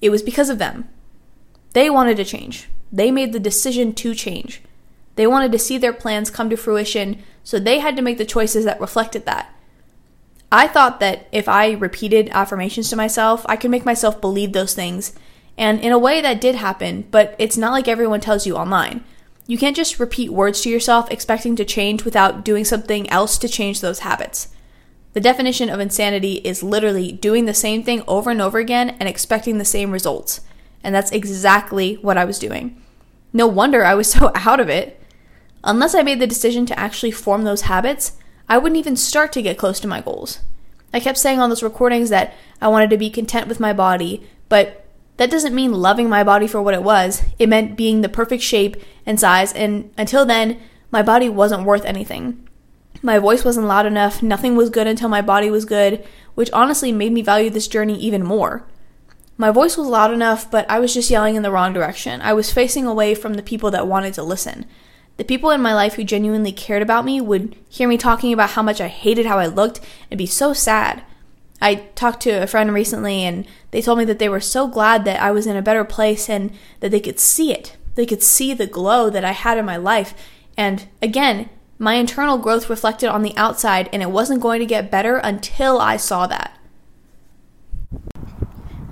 It 0.00 0.10
was 0.10 0.22
because 0.22 0.48
of 0.48 0.58
them. 0.58 0.88
They 1.74 1.90
wanted 1.90 2.16
to 2.16 2.24
change. 2.24 2.68
They 2.90 3.10
made 3.10 3.32
the 3.32 3.38
decision 3.38 3.94
to 3.94 4.14
change. 4.14 4.62
They 5.20 5.26
wanted 5.26 5.52
to 5.52 5.58
see 5.58 5.76
their 5.76 5.92
plans 5.92 6.30
come 6.30 6.48
to 6.48 6.56
fruition, 6.56 7.22
so 7.44 7.58
they 7.58 7.80
had 7.80 7.94
to 7.96 8.00
make 8.00 8.16
the 8.16 8.24
choices 8.24 8.64
that 8.64 8.80
reflected 8.80 9.26
that. 9.26 9.54
I 10.50 10.66
thought 10.66 10.98
that 11.00 11.28
if 11.30 11.46
I 11.46 11.72
repeated 11.72 12.30
affirmations 12.30 12.88
to 12.88 12.96
myself, 12.96 13.44
I 13.46 13.56
could 13.56 13.70
make 13.70 13.84
myself 13.84 14.18
believe 14.22 14.54
those 14.54 14.72
things. 14.72 15.12
And 15.58 15.78
in 15.80 15.92
a 15.92 15.98
way, 15.98 16.22
that 16.22 16.40
did 16.40 16.54
happen, 16.54 17.06
but 17.10 17.36
it's 17.38 17.58
not 17.58 17.72
like 17.72 17.86
everyone 17.86 18.22
tells 18.22 18.46
you 18.46 18.56
online. 18.56 19.04
You 19.46 19.58
can't 19.58 19.76
just 19.76 20.00
repeat 20.00 20.32
words 20.32 20.62
to 20.62 20.70
yourself 20.70 21.10
expecting 21.10 21.54
to 21.56 21.66
change 21.66 22.02
without 22.02 22.42
doing 22.42 22.64
something 22.64 23.06
else 23.10 23.36
to 23.36 23.46
change 23.46 23.82
those 23.82 23.98
habits. 23.98 24.48
The 25.12 25.20
definition 25.20 25.68
of 25.68 25.80
insanity 25.80 26.36
is 26.36 26.62
literally 26.62 27.12
doing 27.12 27.44
the 27.44 27.52
same 27.52 27.82
thing 27.82 28.02
over 28.08 28.30
and 28.30 28.40
over 28.40 28.56
again 28.56 28.96
and 28.98 29.06
expecting 29.06 29.58
the 29.58 29.66
same 29.66 29.90
results. 29.90 30.40
And 30.82 30.94
that's 30.94 31.12
exactly 31.12 31.96
what 31.96 32.16
I 32.16 32.24
was 32.24 32.38
doing. 32.38 32.80
No 33.34 33.46
wonder 33.46 33.84
I 33.84 33.92
was 33.92 34.10
so 34.12 34.32
out 34.34 34.60
of 34.60 34.70
it. 34.70 34.96
Unless 35.62 35.94
I 35.94 36.02
made 36.02 36.20
the 36.20 36.26
decision 36.26 36.66
to 36.66 36.78
actually 36.78 37.10
form 37.10 37.44
those 37.44 37.62
habits, 37.62 38.12
I 38.48 38.58
wouldn't 38.58 38.78
even 38.78 38.96
start 38.96 39.32
to 39.32 39.42
get 39.42 39.58
close 39.58 39.78
to 39.80 39.88
my 39.88 40.00
goals. 40.00 40.40
I 40.92 41.00
kept 41.00 41.18
saying 41.18 41.38
on 41.38 41.50
those 41.50 41.62
recordings 41.62 42.10
that 42.10 42.34
I 42.60 42.68
wanted 42.68 42.90
to 42.90 42.96
be 42.96 43.10
content 43.10 43.46
with 43.46 43.60
my 43.60 43.72
body, 43.72 44.26
but 44.48 44.86
that 45.18 45.30
doesn't 45.30 45.54
mean 45.54 45.72
loving 45.72 46.08
my 46.08 46.24
body 46.24 46.46
for 46.46 46.62
what 46.62 46.74
it 46.74 46.82
was. 46.82 47.22
It 47.38 47.48
meant 47.48 47.76
being 47.76 48.00
the 48.00 48.08
perfect 48.08 48.42
shape 48.42 48.76
and 49.04 49.20
size, 49.20 49.52
and 49.52 49.92
until 49.98 50.24
then, 50.24 50.58
my 50.90 51.02
body 51.02 51.28
wasn't 51.28 51.64
worth 51.64 51.84
anything. 51.84 52.48
My 53.02 53.18
voice 53.18 53.44
wasn't 53.44 53.66
loud 53.66 53.86
enough, 53.86 54.22
nothing 54.22 54.56
was 54.56 54.70
good 54.70 54.86
until 54.86 55.08
my 55.08 55.22
body 55.22 55.50
was 55.50 55.64
good, 55.64 56.04
which 56.34 56.50
honestly 56.52 56.90
made 56.90 57.12
me 57.12 57.22
value 57.22 57.50
this 57.50 57.68
journey 57.68 57.98
even 57.98 58.24
more. 58.24 58.66
My 59.36 59.50
voice 59.50 59.76
was 59.76 59.86
loud 59.86 60.12
enough, 60.12 60.50
but 60.50 60.68
I 60.68 60.80
was 60.80 60.92
just 60.92 61.10
yelling 61.10 61.34
in 61.34 61.42
the 61.42 61.50
wrong 61.50 61.72
direction. 61.72 62.20
I 62.20 62.32
was 62.32 62.52
facing 62.52 62.86
away 62.86 63.14
from 63.14 63.34
the 63.34 63.42
people 63.42 63.70
that 63.70 63.86
wanted 63.86 64.14
to 64.14 64.22
listen. 64.22 64.66
The 65.20 65.24
people 65.24 65.50
in 65.50 65.60
my 65.60 65.74
life 65.74 65.96
who 65.96 66.02
genuinely 66.02 66.50
cared 66.50 66.80
about 66.80 67.04
me 67.04 67.20
would 67.20 67.54
hear 67.68 67.86
me 67.86 67.98
talking 67.98 68.32
about 68.32 68.52
how 68.52 68.62
much 68.62 68.80
I 68.80 68.88
hated 68.88 69.26
how 69.26 69.38
I 69.38 69.48
looked 69.48 69.78
and 70.10 70.16
be 70.16 70.24
so 70.24 70.54
sad. 70.54 71.02
I 71.60 71.74
talked 71.94 72.22
to 72.22 72.42
a 72.42 72.46
friend 72.46 72.72
recently 72.72 73.24
and 73.24 73.46
they 73.70 73.82
told 73.82 73.98
me 73.98 74.06
that 74.06 74.18
they 74.18 74.30
were 74.30 74.40
so 74.40 74.66
glad 74.66 75.04
that 75.04 75.20
I 75.20 75.30
was 75.30 75.46
in 75.46 75.56
a 75.56 75.60
better 75.60 75.84
place 75.84 76.30
and 76.30 76.50
that 76.80 76.90
they 76.90 77.00
could 77.00 77.20
see 77.20 77.52
it. 77.52 77.76
They 77.96 78.06
could 78.06 78.22
see 78.22 78.54
the 78.54 78.66
glow 78.66 79.10
that 79.10 79.22
I 79.22 79.32
had 79.32 79.58
in 79.58 79.66
my 79.66 79.76
life. 79.76 80.14
And 80.56 80.88
again, 81.02 81.50
my 81.78 81.96
internal 81.96 82.38
growth 82.38 82.70
reflected 82.70 83.10
on 83.10 83.20
the 83.20 83.36
outside, 83.36 83.90
and 83.92 84.00
it 84.02 84.10
wasn't 84.10 84.40
going 84.40 84.60
to 84.60 84.66
get 84.66 84.90
better 84.90 85.18
until 85.18 85.82
I 85.82 85.98
saw 85.98 86.26
that. 86.28 86.58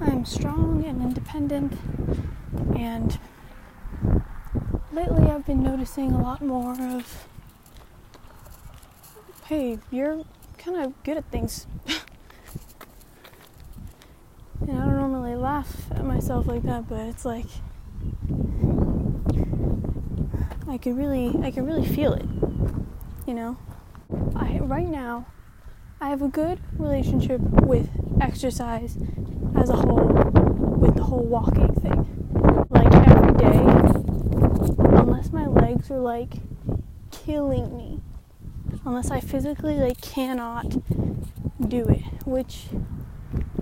I'm 0.03 0.27
strong 0.27 0.85
and 0.85 1.01
independent, 1.01 1.73
and 2.77 3.19
lately 4.99 5.31
I've 5.31 5.47
been 5.47 5.63
noticing 5.63 6.11
a 6.11 6.21
lot 6.21 6.43
more 6.43 6.73
of 6.73 7.29
hey, 9.47 9.79
you're 9.93 10.25
kind 10.59 10.77
of 10.77 11.03
good 11.05 11.17
at 11.17 11.25
things. 11.31 11.69
and 14.61 14.73
I 14.73 14.85
don't 14.85 14.97
normally 14.97 15.37
laugh 15.37 15.73
at 15.93 16.05
myself 16.05 16.49
like 16.49 16.65
that, 16.65 16.89
but 16.89 16.99
it's 17.03 17.25
like 17.25 17.47
I 20.69 20.77
can 20.79 20.97
really 20.97 21.33
I 21.45 21.53
can 21.53 21.65
really 21.65 21.87
feel 21.87 22.15
it. 22.15 22.27
You 23.25 23.35
know? 23.35 23.57
I 24.35 24.59
right 24.59 24.89
now 24.89 25.27
I 26.01 26.09
have 26.09 26.23
a 26.23 26.29
good 26.29 26.59
relationship 26.77 27.41
with 27.41 27.89
exercise 28.21 28.99
as 29.55 29.71
a 29.71 29.77
whole 29.77 30.09
with 30.77 30.97
the 30.97 31.05
whole 31.05 31.25
walking 31.25 31.73
thing. 31.75 32.67
Like 32.69 32.93
every 33.09 33.35
day 33.35 33.99
unless 35.19 35.33
my 35.33 35.49
legs 35.69 35.91
are 35.91 35.99
like 35.99 36.35
killing 37.11 37.77
me. 37.77 38.01
Unless 38.87 39.11
I 39.11 39.21
physically 39.21 39.75
like 39.75 40.01
cannot 40.01 40.71
do 41.69 41.85
it, 41.85 42.05
which 42.25 42.69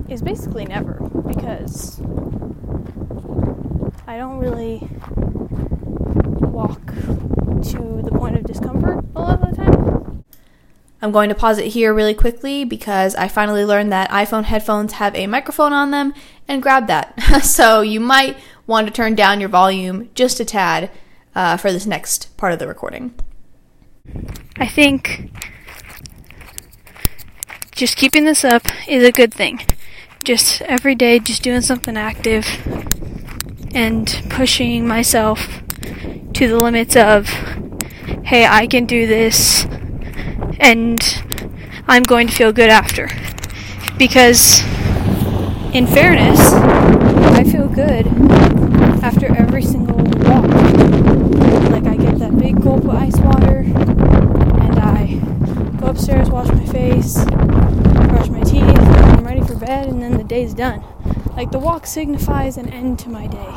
is 0.09 0.23
basically 0.23 0.67
never 0.67 1.01
because 1.27 2.01
I 4.07 4.19
don't 4.19 4.39
really 4.39 4.89
walk 6.41 6.87
to 6.87 8.03
the 8.05 8.13
point 8.13 8.37
of 8.37 8.45
discomfort 8.45 9.05
a 9.17 9.21
lot 9.21 9.43
of 9.43 9.51
the 9.51 9.57
time. 9.57 10.25
I'm 11.03 11.11
going 11.11 11.29
to 11.29 11.35
pause 11.35 11.59
it 11.59 11.73
here 11.73 11.93
really 11.93 12.15
quickly 12.15 12.65
because 12.65 13.17
I 13.17 13.27
finally 13.27 13.65
learned 13.65 13.91
that 13.91 14.11
iPhone 14.11 14.45
headphones 14.45 14.95
have 14.95 15.15
a 15.17 15.27
microphone 15.27 15.73
on 15.73 15.91
them 15.91 16.15
and 16.47 16.63
grab 16.63 16.87
that. 16.87 17.21
so 17.43 17.81
you 17.81 17.99
might 17.99 18.37
want 18.69 18.87
to 18.87 18.93
turn 18.93 19.17
down 19.17 19.41
your 19.41 19.49
volume 19.49 20.09
just 20.15 20.39
a 20.39 20.45
tad 20.45 20.89
uh, 21.37 21.57
for 21.57 21.71
this 21.71 21.87
next 21.87 22.37
part 22.37 22.53
of 22.53 22.59
the 22.59 22.67
recording. 22.67 23.15
I 24.57 24.67
think 24.67 25.31
just 27.71 27.97
keeping 27.97 28.25
this 28.25 28.45
up 28.45 28.67
is 28.89 29.05
a 29.05 29.13
good 29.13 29.33
thing. 29.33 29.61
Just 30.25 30.63
every 30.63 30.97
day, 30.97 31.21
just 31.21 31.43
doing 31.45 31.61
something 31.61 31.97
active 31.97 32.47
and 33.73 34.25
pushing 34.31 34.89
myself 34.89 35.61
to 36.33 36.49
the 36.49 36.59
limits 36.59 36.97
of, 36.97 37.29
hey, 38.25 38.47
I 38.47 38.67
can 38.67 38.87
do 38.87 39.07
this 39.07 39.65
and 40.59 40.99
I'm 41.87 42.03
going 42.03 42.27
to 42.27 42.35
feel 42.35 42.53
good 42.53 42.71
after. 42.71 43.09
Because, 43.99 44.61
in 45.75 45.87
fairness, 45.87 46.41
I 46.53 47.45
feel 47.45 47.69
good 47.69 48.07
after 49.03 49.35
every 49.37 49.63
single 49.63 49.97
walk. 49.97 50.45
Like, 51.71 51.87
I 51.87 51.97
get 51.97 52.19
that 52.19 52.37
big 52.39 52.61
gulp 52.63 52.85
of 52.85 52.91
ice 52.91 53.17
water 53.19 53.59
and 53.59 54.79
I 54.79 55.21
go 55.79 55.87
upstairs, 55.87 56.29
wash 56.29 56.49
my 56.49 56.67
face, 56.67 57.25
brush 57.25 58.29
my 58.29 58.41
teeth, 58.41 58.63
I'm 58.65 59.25
ready 59.25 59.43
for 59.43 59.55
bed, 59.55 59.89
and 59.89 60.03
then 60.03 60.17
the 60.17 60.25
day's 60.37 60.55
done. 60.55 60.85
Like, 61.35 61.51
the 61.51 61.59
walk 61.59 61.87
signifies 61.87 62.59
an 62.59 62.69
end 62.69 62.99
to 63.01 63.09
my 63.09 63.27
day, 63.27 63.53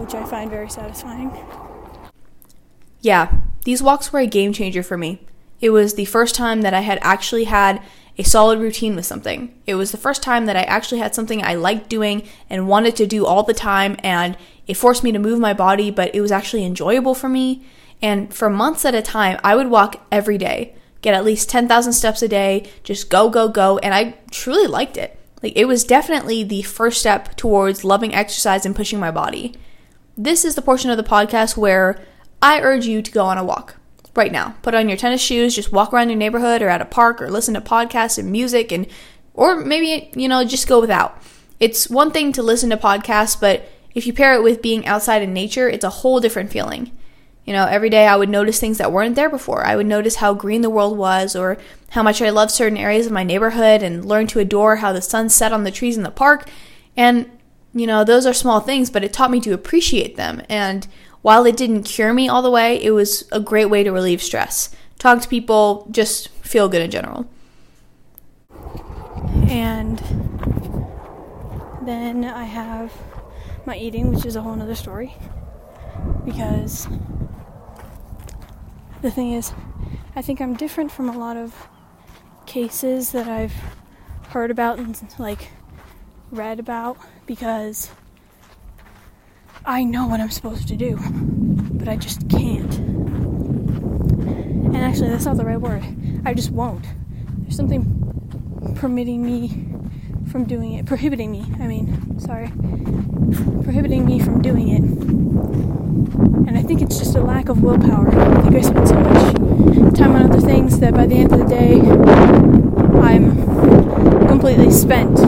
which 0.00 0.14
I 0.14 0.24
find 0.24 0.50
very 0.50 0.70
satisfying. 0.70 1.30
Yeah, 3.02 3.40
these 3.64 3.82
walks 3.82 4.12
were 4.12 4.20
a 4.20 4.26
game 4.26 4.52
changer 4.54 4.82
for 4.82 4.96
me. 4.96 5.26
It 5.60 5.70
was 5.70 5.94
the 5.94 6.06
first 6.06 6.34
time 6.34 6.62
that 6.62 6.72
I 6.72 6.80
had 6.80 6.98
actually 7.02 7.44
had 7.44 7.82
a 8.16 8.22
solid 8.22 8.58
routine 8.60 8.96
with 8.96 9.04
something. 9.04 9.54
It 9.66 9.74
was 9.74 9.92
the 9.92 9.98
first 9.98 10.22
time 10.22 10.46
that 10.46 10.56
I 10.56 10.62
actually 10.62 11.00
had 11.00 11.14
something 11.14 11.42
I 11.42 11.54
liked 11.54 11.90
doing 11.90 12.26
and 12.48 12.68
wanted 12.68 12.96
to 12.96 13.06
do 13.06 13.26
all 13.26 13.42
the 13.42 13.54
time, 13.54 13.96
and 14.02 14.38
it 14.66 14.74
forced 14.78 15.04
me 15.04 15.12
to 15.12 15.18
move 15.18 15.38
my 15.38 15.52
body, 15.52 15.90
but 15.90 16.14
it 16.14 16.22
was 16.22 16.32
actually 16.32 16.64
enjoyable 16.64 17.14
for 17.14 17.28
me. 17.28 17.62
And 18.00 18.32
for 18.32 18.48
months 18.48 18.86
at 18.86 18.94
a 18.94 19.02
time, 19.02 19.38
I 19.44 19.54
would 19.54 19.68
walk 19.68 20.02
every 20.10 20.38
day, 20.38 20.74
get 21.02 21.14
at 21.14 21.26
least 21.26 21.50
10,000 21.50 21.92
steps 21.92 22.22
a 22.22 22.28
day, 22.28 22.70
just 22.84 23.10
go, 23.10 23.28
go, 23.28 23.48
go, 23.48 23.76
and 23.78 23.92
I 23.92 24.16
truly 24.30 24.66
liked 24.66 24.96
it. 24.96 25.19
Like, 25.42 25.52
it 25.56 25.66
was 25.66 25.84
definitely 25.84 26.42
the 26.42 26.62
first 26.62 27.00
step 27.00 27.36
towards 27.36 27.84
loving 27.84 28.14
exercise 28.14 28.66
and 28.66 28.76
pushing 28.76 29.00
my 29.00 29.10
body. 29.10 29.54
This 30.16 30.44
is 30.44 30.54
the 30.54 30.62
portion 30.62 30.90
of 30.90 30.96
the 30.96 31.02
podcast 31.02 31.56
where 31.56 32.02
I 32.42 32.60
urge 32.60 32.86
you 32.86 33.02
to 33.02 33.10
go 33.10 33.24
on 33.24 33.38
a 33.38 33.44
walk 33.44 33.76
right 34.14 34.32
now. 34.32 34.56
Put 34.62 34.74
on 34.74 34.88
your 34.88 34.98
tennis 34.98 35.20
shoes, 35.20 35.54
just 35.54 35.72
walk 35.72 35.92
around 35.92 36.08
your 36.08 36.18
neighborhood 36.18 36.62
or 36.62 36.68
at 36.68 36.82
a 36.82 36.86
park 36.86 37.22
or 37.22 37.30
listen 37.30 37.54
to 37.54 37.60
podcasts 37.60 38.18
and 38.18 38.30
music 38.30 38.72
and 38.72 38.86
or 39.34 39.60
maybe 39.60 40.10
you 40.14 40.28
know 40.28 40.44
just 40.44 40.68
go 40.68 40.80
without. 40.80 41.22
It's 41.58 41.88
one 41.88 42.10
thing 42.10 42.32
to 42.32 42.42
listen 42.42 42.70
to 42.70 42.76
podcasts, 42.76 43.38
but 43.38 43.68
if 43.94 44.06
you 44.06 44.12
pair 44.12 44.34
it 44.34 44.42
with 44.42 44.62
being 44.62 44.86
outside 44.86 45.22
in 45.22 45.32
nature, 45.32 45.68
it's 45.68 45.84
a 45.84 45.90
whole 45.90 46.20
different 46.20 46.50
feeling. 46.50 46.90
You 47.44 47.52
know, 47.54 47.66
every 47.66 47.90
day 47.90 48.06
I 48.06 48.16
would 48.16 48.28
notice 48.28 48.60
things 48.60 48.78
that 48.78 48.92
weren't 48.92 49.16
there 49.16 49.30
before. 49.30 49.64
I 49.64 49.74
would 49.74 49.86
notice 49.86 50.16
how 50.16 50.34
green 50.34 50.60
the 50.60 50.70
world 50.70 50.96
was 50.96 51.34
or 51.34 51.58
how 51.90 52.02
much 52.02 52.22
I 52.22 52.30
loved 52.30 52.52
certain 52.52 52.78
areas 52.78 53.06
of 53.06 53.12
my 53.12 53.24
neighborhood 53.24 53.82
and 53.82 54.04
learn 54.04 54.26
to 54.28 54.38
adore 54.38 54.76
how 54.76 54.92
the 54.92 55.02
sun 55.02 55.28
set 55.28 55.52
on 55.52 55.64
the 55.64 55.70
trees 55.70 55.96
in 55.96 56.02
the 56.02 56.10
park. 56.10 56.48
And, 56.96 57.30
you 57.74 57.86
know, 57.86 58.04
those 58.04 58.26
are 58.26 58.34
small 58.34 58.60
things, 58.60 58.90
but 58.90 59.02
it 59.02 59.12
taught 59.12 59.30
me 59.30 59.40
to 59.40 59.52
appreciate 59.52 60.16
them. 60.16 60.42
And 60.48 60.86
while 61.22 61.44
it 61.44 61.56
didn't 61.56 61.84
cure 61.84 62.12
me 62.12 62.28
all 62.28 62.42
the 62.42 62.50
way, 62.50 62.80
it 62.82 62.92
was 62.92 63.28
a 63.32 63.40
great 63.40 63.66
way 63.66 63.82
to 63.82 63.90
relieve 63.90 64.22
stress. 64.22 64.70
Talk 64.98 65.20
to 65.22 65.28
people, 65.28 65.88
just 65.90 66.28
feel 66.28 66.68
good 66.68 66.82
in 66.82 66.90
general. 66.90 67.26
And 69.48 69.98
then 71.82 72.24
I 72.24 72.44
have 72.44 72.92
my 73.66 73.76
eating, 73.76 74.12
which 74.12 74.24
is 74.24 74.36
a 74.36 74.42
whole 74.42 74.60
other 74.60 74.74
story. 74.74 75.16
Because 76.24 76.86
the 79.02 79.10
thing 79.10 79.32
is, 79.32 79.52
I 80.14 80.22
think 80.22 80.40
I'm 80.40 80.54
different 80.54 80.92
from 80.92 81.08
a 81.08 81.18
lot 81.18 81.36
of 81.36 81.68
cases 82.46 83.12
that 83.12 83.28
I've 83.28 83.54
heard 84.28 84.50
about 84.50 84.78
and 84.78 85.00
like 85.18 85.48
read 86.30 86.60
about 86.60 86.98
because 87.26 87.90
I 89.64 89.84
know 89.84 90.06
what 90.06 90.20
I'm 90.20 90.30
supposed 90.30 90.68
to 90.68 90.76
do, 90.76 90.98
but 91.00 91.88
I 91.88 91.96
just 91.96 92.28
can't. 92.28 92.74
And 94.70 94.76
actually, 94.76 95.10
that's 95.10 95.24
not 95.24 95.36
the 95.36 95.44
right 95.44 95.60
word. 95.60 95.84
I 96.24 96.34
just 96.34 96.50
won't. 96.50 96.84
There's 97.38 97.56
something 97.56 98.74
permitting 98.76 99.24
me 99.24 99.66
from 100.30 100.44
doing 100.44 100.74
it, 100.74 100.86
prohibiting 100.86 101.32
me, 101.32 101.44
I 101.58 101.66
mean, 101.66 102.18
sorry, 102.20 102.52
prohibiting 103.64 104.04
me 104.04 104.20
from 104.20 104.42
doing 104.42 104.68
it. 104.68 105.09
And 106.46 106.56
I 106.56 106.62
think 106.62 106.82
it's 106.82 106.98
just 106.98 107.14
a 107.16 107.20
lack 107.20 107.48
of 107.48 107.62
willpower. 107.62 108.08
I 108.08 108.42
think 108.42 108.56
I 108.56 108.60
spend 108.60 108.88
so 108.88 108.94
much 108.94 109.34
time 109.96 110.16
on 110.16 110.30
other 110.30 110.40
things 110.40 110.78
that 110.80 110.94
by 110.94 111.06
the 111.06 111.16
end 111.16 111.32
of 111.32 111.38
the 111.38 111.46
day, 111.46 111.80
I'm 113.00 114.26
completely 114.28 114.70
spent 114.70 115.18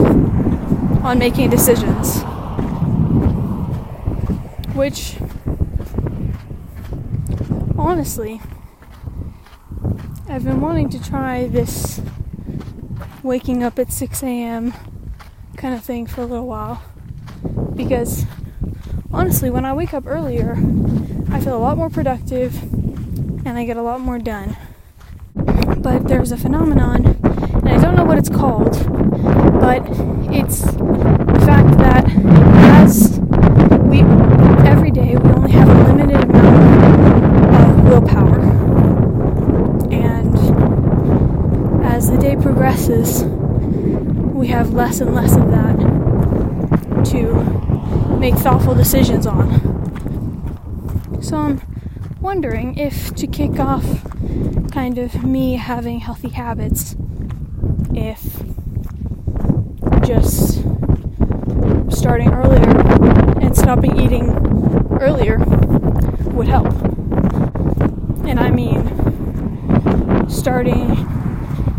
on 1.03 1.19
making 1.19 1.49
decisions 1.49 2.23
which 4.73 5.17
honestly 7.77 8.41
I've 10.27 10.43
been 10.43 10.61
wanting 10.61 10.89
to 10.89 11.03
try 11.03 11.47
this 11.47 12.01
waking 13.21 13.63
up 13.63 13.77
at 13.77 13.91
6 13.91 14.23
a.m. 14.23 14.73
kind 15.57 15.75
of 15.75 15.83
thing 15.83 16.07
for 16.07 16.21
a 16.21 16.25
little 16.25 16.47
while 16.47 16.81
because 17.75 18.25
honestly 19.13 19.49
when 19.49 19.65
I 19.65 19.73
wake 19.73 19.93
up 19.93 20.05
earlier 20.07 20.57
I 21.31 21.39
feel 21.39 21.55
a 21.55 21.59
lot 21.59 21.77
more 21.77 21.89
productive 21.89 22.61
and 23.45 23.57
I 23.57 23.65
get 23.65 23.77
a 23.77 23.81
lot 23.81 24.01
more 24.01 24.19
done 24.19 24.57
but 25.35 26.07
there's 26.07 26.31
a 26.31 26.37
phenomenon 26.37 27.05
and 27.23 27.69
I 27.69 27.79
don't 27.79 27.95
know 27.95 28.05
what 28.05 28.17
it's 28.17 28.29
called 28.29 28.71
but 29.59 29.83
it's 30.31 30.61
the 30.61 31.43
fact 31.45 31.77
that 31.77 32.05
as 32.83 33.19
we 33.93 34.01
every 34.67 34.91
day 34.91 35.15
we 35.15 35.29
only 35.31 35.51
have 35.51 35.69
a 35.69 35.93
limited 35.93 36.23
amount 36.23 37.79
of 37.79 37.83
willpower. 37.85 38.39
And 39.91 40.35
as 41.85 42.09
the 42.09 42.17
day 42.17 42.35
progresses, 42.35 43.23
we 43.23 44.47
have 44.47 44.73
less 44.73 44.99
and 44.99 45.13
less 45.13 45.35
of 45.35 45.49
that 45.51 45.77
to 47.11 47.62
make 48.23 48.35
thoughtful 48.35 48.73
decisions 48.73 49.27
on. 49.27 49.59
So 51.21 51.35
I'm 51.35 51.61
wondering 52.21 52.77
if 52.77 53.13
to 53.15 53.27
kick 53.27 53.59
off 53.59 53.83
kind 54.71 54.97
of 54.97 55.25
me 55.25 55.57
having 55.57 55.99
healthy 55.99 56.29
habits, 56.29 56.95
if 57.93 58.41
just 60.07 60.63
starting 61.89 62.29
earlier 62.33 62.63
and 63.41 63.57
stopping 63.57 63.99
eating 63.99 64.29
earlier 65.01 65.39
would 66.31 66.47
help. 66.47 66.71
And 68.25 68.39
I 68.39 68.51
mean, 68.51 70.29
starting 70.29 70.95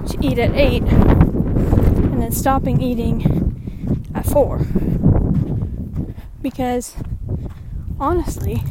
to 0.09 0.19
eat 0.21 0.39
at 0.39 0.55
8 0.55 0.83
and 0.83 2.21
then 2.21 2.33
stopping 2.33 2.83
eating 2.83 4.11
at 4.15 4.27
4. 4.27 4.67
Because 6.45 6.95
honestly, 7.99 8.63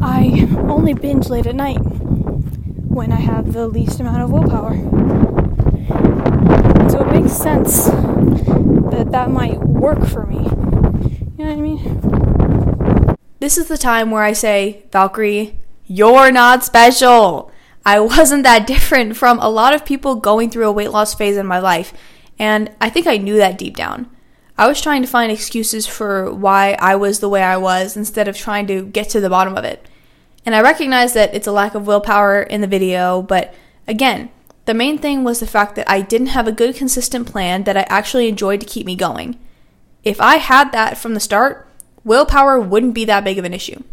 I 0.00 0.48
only 0.66 0.94
binge 0.94 1.28
late 1.28 1.46
at 1.46 1.54
night 1.54 1.76
when 1.76 3.12
I 3.12 3.20
have 3.20 3.52
the 3.52 3.68
least 3.68 4.00
amount 4.00 4.22
of 4.22 4.30
willpower. 4.30 4.76
So 6.88 7.06
it 7.06 7.12
makes 7.12 7.34
sense 7.34 7.84
that 7.84 9.08
that 9.10 9.30
might 9.30 9.60
work 9.60 10.06
for 10.06 10.24
me. 10.24 10.38
You 11.36 11.44
know 11.44 11.50
what 11.50 11.50
I 11.50 11.56
mean? 11.56 13.16
This 13.40 13.58
is 13.58 13.68
the 13.68 13.76
time 13.76 14.10
where 14.10 14.22
I 14.22 14.32
say, 14.32 14.86
Valkyrie, 14.90 15.60
you're 15.84 16.32
not 16.32 16.64
special. 16.64 17.52
I 17.84 18.00
wasn't 18.00 18.44
that 18.44 18.66
different 18.66 19.18
from 19.18 19.38
a 19.40 19.50
lot 19.50 19.74
of 19.74 19.84
people 19.84 20.14
going 20.14 20.48
through 20.48 20.66
a 20.66 20.72
weight 20.72 20.92
loss 20.92 21.12
phase 21.14 21.36
in 21.36 21.46
my 21.46 21.58
life, 21.58 21.92
and 22.38 22.70
I 22.80 22.88
think 22.88 23.06
I 23.06 23.18
knew 23.18 23.36
that 23.36 23.58
deep 23.58 23.76
down. 23.76 24.10
I 24.58 24.66
was 24.66 24.80
trying 24.80 25.02
to 25.02 25.08
find 25.08 25.30
excuses 25.30 25.86
for 25.86 26.34
why 26.34 26.76
I 26.80 26.96
was 26.96 27.20
the 27.20 27.28
way 27.28 27.44
I 27.44 27.56
was 27.56 27.96
instead 27.96 28.26
of 28.26 28.36
trying 28.36 28.66
to 28.66 28.84
get 28.84 29.08
to 29.10 29.20
the 29.20 29.30
bottom 29.30 29.56
of 29.56 29.64
it. 29.64 29.88
And 30.44 30.52
I 30.52 30.60
recognize 30.60 31.12
that 31.12 31.32
it's 31.32 31.46
a 31.46 31.52
lack 31.52 31.76
of 31.76 31.86
willpower 31.86 32.42
in 32.42 32.60
the 32.60 32.66
video, 32.66 33.22
but 33.22 33.54
again, 33.86 34.30
the 34.64 34.74
main 34.74 34.98
thing 34.98 35.22
was 35.22 35.38
the 35.38 35.46
fact 35.46 35.76
that 35.76 35.88
I 35.88 36.00
didn't 36.00 36.28
have 36.28 36.48
a 36.48 36.52
good, 36.52 36.74
consistent 36.74 37.28
plan 37.28 37.64
that 37.64 37.76
I 37.76 37.86
actually 37.88 38.28
enjoyed 38.28 38.60
to 38.60 38.66
keep 38.66 38.84
me 38.84 38.96
going. 38.96 39.38
If 40.02 40.20
I 40.20 40.38
had 40.38 40.72
that 40.72 40.98
from 40.98 41.14
the 41.14 41.20
start, 41.20 41.70
willpower 42.02 42.58
wouldn't 42.58 42.94
be 42.94 43.04
that 43.04 43.22
big 43.22 43.38
of 43.38 43.44
an 43.44 43.54
issue. 43.54 43.84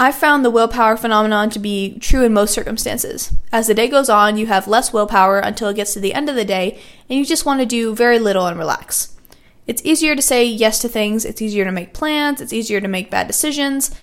I 0.00 0.10
found 0.10 0.44
the 0.44 0.50
willpower 0.50 0.96
phenomenon 0.96 1.48
to 1.50 1.60
be 1.60 1.96
true 2.00 2.24
in 2.24 2.32
most 2.32 2.52
circumstances. 2.52 3.32
As 3.52 3.68
the 3.68 3.74
day 3.74 3.86
goes 3.86 4.08
on, 4.08 4.36
you 4.36 4.48
have 4.48 4.66
less 4.66 4.92
willpower 4.92 5.38
until 5.38 5.68
it 5.68 5.76
gets 5.76 5.94
to 5.94 6.00
the 6.00 6.12
end 6.12 6.28
of 6.28 6.34
the 6.34 6.44
day, 6.44 6.80
and 7.08 7.18
you 7.20 7.24
just 7.24 7.46
want 7.46 7.60
to 7.60 7.66
do 7.66 7.94
very 7.94 8.18
little 8.18 8.48
and 8.48 8.58
relax. 8.58 9.16
It's 9.66 9.82
easier 9.84 10.16
to 10.16 10.22
say 10.22 10.44
yes 10.44 10.78
to 10.80 10.88
things, 10.88 11.24
it's 11.24 11.40
easier 11.40 11.64
to 11.64 11.72
make 11.72 11.94
plans, 11.94 12.40
it's 12.40 12.52
easier 12.52 12.80
to 12.80 12.88
make 12.88 13.10
bad 13.10 13.26
decisions. 13.26 13.94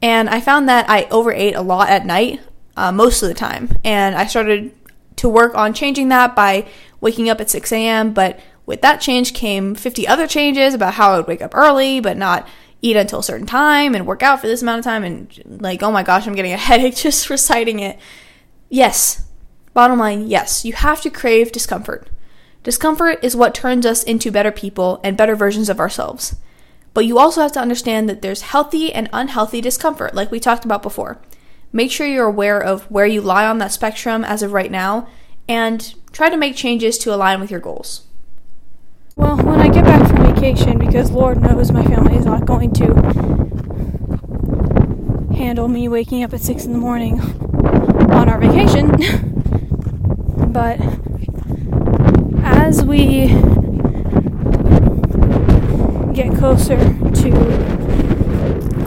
And 0.00 0.28
I 0.28 0.40
found 0.40 0.68
that 0.68 0.88
I 0.88 1.04
overate 1.04 1.54
a 1.54 1.62
lot 1.62 1.88
at 1.88 2.06
night, 2.06 2.40
uh, 2.76 2.90
most 2.92 3.22
of 3.22 3.28
the 3.28 3.34
time. 3.34 3.76
And 3.84 4.16
I 4.16 4.26
started 4.26 4.74
to 5.16 5.28
work 5.28 5.54
on 5.54 5.74
changing 5.74 6.08
that 6.08 6.34
by 6.34 6.66
waking 7.00 7.28
up 7.28 7.40
at 7.40 7.50
6 7.50 7.70
a.m. 7.72 8.12
But 8.12 8.40
with 8.66 8.80
that 8.80 9.00
change 9.00 9.34
came 9.34 9.74
50 9.74 10.08
other 10.08 10.26
changes 10.26 10.74
about 10.74 10.94
how 10.94 11.12
I 11.12 11.16
would 11.18 11.28
wake 11.28 11.42
up 11.42 11.54
early, 11.54 12.00
but 12.00 12.16
not 12.16 12.48
eat 12.80 12.96
until 12.96 13.20
a 13.20 13.24
certain 13.24 13.46
time 13.46 13.94
and 13.94 14.06
work 14.06 14.22
out 14.22 14.40
for 14.40 14.48
this 14.48 14.62
amount 14.62 14.80
of 14.80 14.84
time. 14.84 15.04
And 15.04 15.60
like, 15.62 15.82
oh 15.82 15.92
my 15.92 16.02
gosh, 16.02 16.26
I'm 16.26 16.34
getting 16.34 16.52
a 16.52 16.56
headache 16.68 16.96
just 16.96 17.30
reciting 17.30 17.78
it. 17.80 17.98
Yes, 18.68 19.28
bottom 19.74 19.98
line, 19.98 20.28
yes, 20.28 20.64
you 20.64 20.72
have 20.72 21.00
to 21.02 21.10
crave 21.10 21.52
discomfort. 21.52 22.08
Discomfort 22.62 23.18
is 23.22 23.34
what 23.34 23.54
turns 23.54 23.84
us 23.84 24.04
into 24.04 24.30
better 24.30 24.52
people 24.52 25.00
and 25.02 25.16
better 25.16 25.34
versions 25.34 25.68
of 25.68 25.80
ourselves. 25.80 26.36
But 26.94 27.06
you 27.06 27.18
also 27.18 27.40
have 27.40 27.52
to 27.52 27.60
understand 27.60 28.08
that 28.08 28.22
there's 28.22 28.42
healthy 28.42 28.92
and 28.92 29.08
unhealthy 29.12 29.60
discomfort, 29.60 30.14
like 30.14 30.30
we 30.30 30.38
talked 30.38 30.64
about 30.64 30.82
before. 30.82 31.18
Make 31.72 31.90
sure 31.90 32.06
you're 32.06 32.26
aware 32.26 32.60
of 32.60 32.88
where 32.90 33.06
you 33.06 33.20
lie 33.20 33.46
on 33.46 33.58
that 33.58 33.72
spectrum 33.72 34.24
as 34.24 34.42
of 34.42 34.52
right 34.52 34.70
now 34.70 35.08
and 35.48 35.94
try 36.12 36.28
to 36.28 36.36
make 36.36 36.54
changes 36.54 36.98
to 36.98 37.14
align 37.14 37.40
with 37.40 37.50
your 37.50 37.60
goals. 37.60 38.06
Well, 39.16 39.36
when 39.38 39.60
I 39.60 39.68
get 39.68 39.84
back 39.84 40.06
from 40.06 40.34
vacation, 40.34 40.78
because 40.78 41.10
Lord 41.10 41.40
knows 41.42 41.72
my 41.72 41.84
family 41.84 42.16
is 42.16 42.26
not 42.26 42.46
going 42.46 42.72
to 42.74 42.94
handle 45.34 45.66
me 45.68 45.88
waking 45.88 46.22
up 46.22 46.32
at 46.32 46.40
6 46.40 46.64
in 46.64 46.72
the 46.72 46.78
morning 46.78 47.20
on 47.20 48.28
our 48.28 48.38
vacation, 48.38 48.90
but 50.52 50.78
as 52.72 52.82
we 52.84 53.26
get 56.14 56.34
closer 56.38 56.78
to 57.12 57.28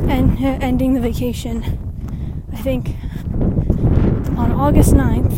end, 0.10 0.40
ending 0.42 0.96
the 0.96 1.00
vacation, 1.00 1.62
I 2.52 2.56
think 2.56 2.96
on 4.40 4.52
August 4.52 4.96
9th, 4.96 5.38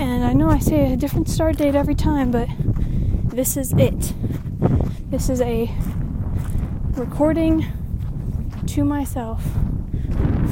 and 0.00 0.24
I 0.24 0.32
know 0.32 0.48
I 0.50 0.58
say 0.58 0.92
a 0.92 0.96
different 0.96 1.28
start 1.28 1.56
date 1.56 1.76
every 1.76 1.94
time, 1.94 2.32
but 2.32 2.48
this 3.26 3.56
is 3.56 3.72
it. 3.74 4.12
This 5.08 5.28
is 5.28 5.40
a 5.40 5.70
recording 6.94 7.64
to 8.66 8.82
myself 8.82 9.40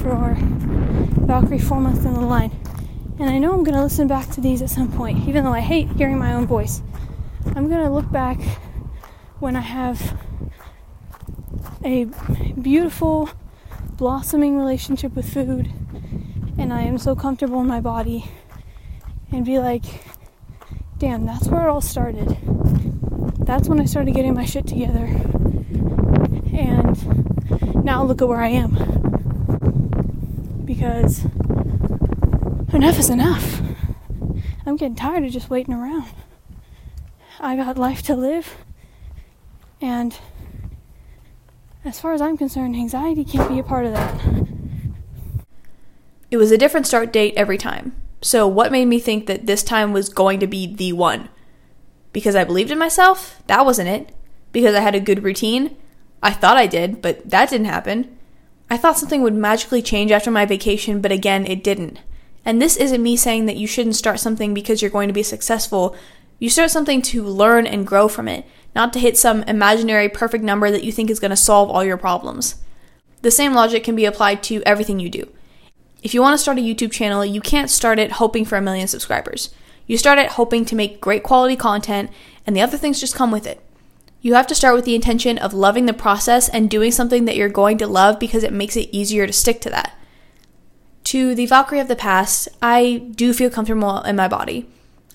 for 0.01 0.37
Valkyrie 1.27 1.59
four 1.59 1.81
months 1.81 2.05
down 2.05 2.15
the 2.15 2.21
line. 2.21 2.62
And 3.19 3.31
I 3.31 3.39
know 3.39 3.53
I'm 3.53 3.63
going 3.63 3.77
to 3.77 3.83
listen 3.83 4.09
back 4.09 4.31
to 4.31 4.41
these 4.41 4.63
at 4.63 4.71
some 4.71 4.91
point, 4.91 5.29
even 5.29 5.45
though 5.45 5.53
I 5.53 5.61
hate 5.61 5.89
hearing 5.91 6.19
my 6.19 6.33
own 6.33 6.47
voice. 6.47 6.83
I'm 7.55 7.69
going 7.69 7.85
to 7.85 7.91
look 7.91 8.11
back 8.11 8.41
when 9.39 9.57
I 9.57 9.61
have 9.61 10.19
a 11.85 12.05
beautiful, 12.61 13.29
blossoming 13.97 14.57
relationship 14.57 15.15
with 15.15 15.33
food 15.33 15.73
and 16.59 16.73
I 16.73 16.83
am 16.83 16.99
so 16.99 17.15
comfortable 17.15 17.61
in 17.61 17.67
my 17.67 17.81
body 17.81 18.31
and 19.31 19.45
be 19.45 19.59
like, 19.59 19.85
damn, 20.99 21.27
that's 21.27 21.49
where 21.49 21.67
it 21.67 21.69
all 21.69 21.81
started. 21.81 22.37
That's 23.39 23.69
when 23.69 23.81
I 23.81 23.85
started 23.85 24.15
getting 24.15 24.35
my 24.35 24.45
shit 24.45 24.67
together. 24.67 25.07
And 26.55 27.85
now 27.85 28.05
look 28.05 28.23
at 28.23 28.29
where 28.29 28.41
I 28.41 28.49
am. 28.49 28.75
Because 30.65 31.27
enough 32.75 32.99
is 32.99 33.11
enough. 33.11 33.61
I'm 34.65 34.77
getting 34.77 34.97
tired 34.97 35.25
of 35.25 35.33
just 35.33 35.51
waiting 35.51 35.75
around. 35.75 36.11
I 37.41 37.57
got 37.57 37.77
life 37.77 38.03
to 38.03 38.15
live, 38.15 38.57
and 39.81 40.17
as 41.85 42.01
far 42.01 42.13
as 42.13 42.21
I'm 42.21 42.37
concerned, 42.37 42.77
anxiety 42.77 43.25
can't 43.25 43.49
be 43.49 43.59
a 43.59 43.65
part 43.65 43.87
of 43.87 43.93
that. 43.93 44.21
It 46.31 46.37
was 46.37 46.53
a 46.53 46.59
different 46.59 46.87
start 46.87 47.13
date 47.13 47.35
every 47.37 47.59
time. 47.59 47.95
So, 48.21 48.47
what 48.47 48.71
made 48.71 48.87
me 48.87 49.01
think 49.01 49.27
that 49.27 49.47
this 49.47 49.65
time 49.65 49.93
was 49.93 50.09
going 50.09 50.39
to 50.41 50.47
be 50.47 50.73
the 50.73 50.93
one? 50.93 51.29
Because 52.13 52.37
I 52.37 52.45
believed 52.45 52.71
in 52.71 52.79
myself? 52.79 53.43
That 53.49 53.67
wasn't 53.67 53.89
it. 53.89 54.15
Because 54.53 54.75
I 54.75 54.81
had 54.81 54.95
a 54.95 55.01
good 55.01 55.25
routine? 55.25 55.77
I 56.23 56.31
thought 56.31 56.57
I 56.57 56.67
did, 56.67 57.03
but 57.03 57.29
that 57.29 57.51
didn't 57.51 57.67
happen. 57.67 58.17
I 58.71 58.77
thought 58.77 58.99
something 58.99 59.23
would 59.23 59.35
magically 59.35 59.83
change 59.83 60.13
after 60.13 60.31
my 60.31 60.47
vacation, 60.47 61.01
but 61.01 61.11
again, 61.11 61.47
it 61.47 61.65
didn't. 61.65 61.99
And 62.45 62.61
this 62.61 62.77
isn't 62.77 63.03
me 63.03 63.17
saying 63.17 63.47
that 63.47 63.57
you 63.57 63.67
shouldn't 63.67 63.97
start 63.97 64.21
something 64.21 64.53
because 64.53 64.83
you're 64.83 64.91
going 64.91 65.09
to 65.09 65.15
be 65.15 65.23
successful. 65.23 65.97
You 66.39 66.51
start 66.51 66.71
something 66.71 67.03
to 67.03 67.23
learn 67.23 67.67
and 67.67 67.87
grow 67.87 68.09
from 68.09 68.27
it, 68.27 68.45
not 68.75 68.93
to 68.93 68.99
hit 68.99 69.17
some 69.17 69.45
imaginary 69.45 70.09
perfect 70.09 70.43
number 70.43 70.71
that 70.71 70.83
you 70.83 70.91
think 70.91 71.09
is 71.09 71.21
going 71.21 71.31
to 71.31 71.37
solve 71.37 71.71
all 71.71 71.85
your 71.85 71.97
problems. 71.97 72.57
The 73.23 73.31
same 73.31 73.55
logic 73.55 73.85
can 73.85 73.95
be 73.95 74.05
applied 74.05 74.43
to 74.45 74.63
everything 74.65 74.99
you 74.99 75.09
do. 75.09 75.31
If 76.03 76.15
you 76.15 76.21
want 76.21 76.35
to 76.35 76.39
start 76.39 76.59
a 76.59 76.63
YouTube 76.63 76.91
channel, 76.91 77.25
you 77.25 77.41
can't 77.41 77.71
start 77.71 78.01
it 78.01 78.13
hoping 78.13 78.45
for 78.45 78.57
a 78.57 78.63
million 78.63 78.89
subscribers. 78.89 79.55
You 79.87 79.97
start 79.97 80.19
it 80.19 80.33
hoping 80.33 80.65
to 80.65 80.75
make 80.75 81.01
great 81.01 81.23
quality 81.23 81.55
content, 81.55 82.11
and 82.45 82.57
the 82.57 82.61
other 82.61 82.77
things 82.77 82.99
just 82.99 83.15
come 83.15 83.31
with 83.31 83.47
it. 83.47 83.61
You 84.21 84.35
have 84.35 84.49
to 84.49 84.55
start 84.55 84.75
with 84.75 84.85
the 84.85 84.97
intention 84.97 85.39
of 85.39 85.55
loving 85.55 85.87
the 85.87 85.93
process 85.93 86.49
and 86.49 86.69
doing 86.69 86.91
something 86.91 87.25
that 87.27 87.37
you're 87.37 87.49
going 87.49 87.79
to 87.79 87.87
love 87.87 88.19
because 88.19 88.43
it 88.43 88.53
makes 88.53 88.77
it 88.77 88.89
easier 88.91 89.27
to 89.29 89.33
stick 89.33 89.61
to 89.61 89.71
that 89.71 89.97
to 91.05 91.35
the 91.35 91.47
Valkyrie 91.47 91.81
of 91.81 91.89
the 91.89 91.97
past, 91.97 92.49
I 92.61 93.03
do 93.15 93.33
feel 93.33 93.51
comfortable 93.51 94.03
in 94.03 94.17
my 94.17 94.29
body. 94.29 94.67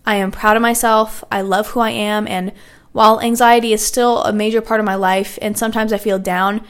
I 0.06 0.16
am 0.16 0.32
proud 0.32 0.56
of 0.56 0.62
myself. 0.62 1.24
I 1.32 1.42
love 1.42 1.68
who 1.68 1.82
I 1.82 1.90
am. 1.90 2.28
And 2.28 2.54
while 2.94 3.20
anxiety 3.20 3.74
is 3.74 3.86
still 3.86 4.24
a 4.24 4.34
major 4.34 4.62
part 4.62 4.80
of 4.80 4.86
my 4.86 4.96
life 4.96 5.38
and 5.42 5.58
sometimes 5.58 5.92
I 5.92 5.98
feel 5.98 6.18
down, 6.18 6.62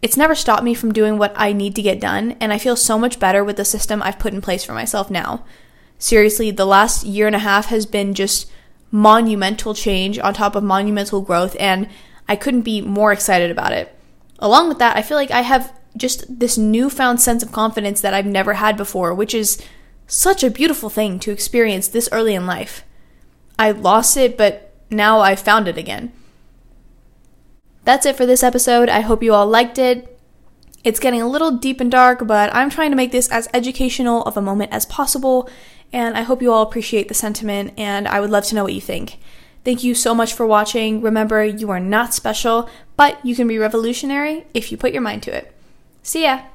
it's 0.00 0.16
never 0.16 0.34
stopped 0.34 0.62
me 0.62 0.74
from 0.74 0.92
doing 0.92 1.18
what 1.18 1.32
I 1.34 1.52
need 1.52 1.74
to 1.76 1.82
get 1.82 2.00
done. 2.00 2.36
And 2.40 2.52
I 2.52 2.58
feel 2.58 2.76
so 2.76 2.98
much 2.98 3.18
better 3.18 3.42
with 3.42 3.56
the 3.56 3.64
system 3.64 4.02
I've 4.02 4.18
put 4.18 4.32
in 4.32 4.40
place 4.40 4.64
for 4.64 4.74
myself 4.74 5.10
now. 5.10 5.44
Seriously, 5.98 6.50
the 6.50 6.66
last 6.66 7.04
year 7.04 7.26
and 7.26 7.36
a 7.36 7.40
half 7.40 7.66
has 7.66 7.86
been 7.86 8.14
just 8.14 8.50
monumental 8.90 9.74
change 9.74 10.18
on 10.18 10.34
top 10.34 10.54
of 10.54 10.62
monumental 10.62 11.20
growth. 11.20 11.56
And 11.58 11.88
I 12.28 12.36
couldn't 12.36 12.62
be 12.62 12.80
more 12.80 13.12
excited 13.12 13.50
about 13.50 13.72
it. 13.72 13.94
Along 14.38 14.68
with 14.68 14.78
that, 14.78 14.96
I 14.96 15.02
feel 15.02 15.16
like 15.16 15.30
I 15.30 15.40
have 15.40 15.72
just 15.96 16.40
this 16.40 16.58
newfound 16.58 17.20
sense 17.20 17.42
of 17.42 17.52
confidence 17.52 18.00
that 18.00 18.14
I've 18.14 18.26
never 18.26 18.54
had 18.54 18.76
before, 18.76 19.14
which 19.14 19.34
is 19.34 19.62
such 20.06 20.42
a 20.42 20.50
beautiful 20.50 20.90
thing 20.90 21.18
to 21.20 21.30
experience 21.30 21.88
this 21.88 22.08
early 22.12 22.34
in 22.34 22.46
life. 22.46 22.84
I 23.58 23.70
lost 23.70 24.16
it, 24.16 24.36
but 24.36 24.74
now 24.90 25.20
I've 25.20 25.40
found 25.40 25.68
it 25.68 25.78
again. 25.78 26.12
That's 27.84 28.06
it 28.06 28.16
for 28.16 28.26
this 28.26 28.42
episode. 28.42 28.88
I 28.88 29.00
hope 29.00 29.22
you 29.22 29.34
all 29.34 29.46
liked 29.46 29.78
it. 29.78 30.18
It's 30.82 31.00
getting 31.00 31.22
a 31.22 31.28
little 31.28 31.52
deep 31.52 31.80
and 31.80 31.90
dark, 31.90 32.26
but 32.26 32.54
I'm 32.54 32.70
trying 32.70 32.90
to 32.90 32.96
make 32.96 33.12
this 33.12 33.30
as 33.30 33.48
educational 33.54 34.22
of 34.24 34.36
a 34.36 34.42
moment 34.42 34.72
as 34.72 34.84
possible, 34.84 35.48
and 35.92 36.16
I 36.16 36.22
hope 36.22 36.42
you 36.42 36.52
all 36.52 36.62
appreciate 36.62 37.08
the 37.08 37.14
sentiment, 37.14 37.72
and 37.78 38.06
I 38.08 38.20
would 38.20 38.30
love 38.30 38.44
to 38.46 38.54
know 38.54 38.64
what 38.64 38.74
you 38.74 38.80
think. 38.80 39.18
Thank 39.64 39.82
you 39.82 39.94
so 39.94 40.14
much 40.14 40.34
for 40.34 40.44
watching. 40.44 41.00
Remember, 41.00 41.42
you 41.42 41.70
are 41.70 41.80
not 41.80 42.12
special, 42.12 42.68
but 42.96 43.24
you 43.24 43.34
can 43.34 43.48
be 43.48 43.56
revolutionary 43.56 44.46
if 44.52 44.70
you 44.70 44.76
put 44.76 44.92
your 44.92 45.00
mind 45.00 45.22
to 45.22 45.34
it. 45.34 45.53
See 46.04 46.24
ya! 46.28 46.53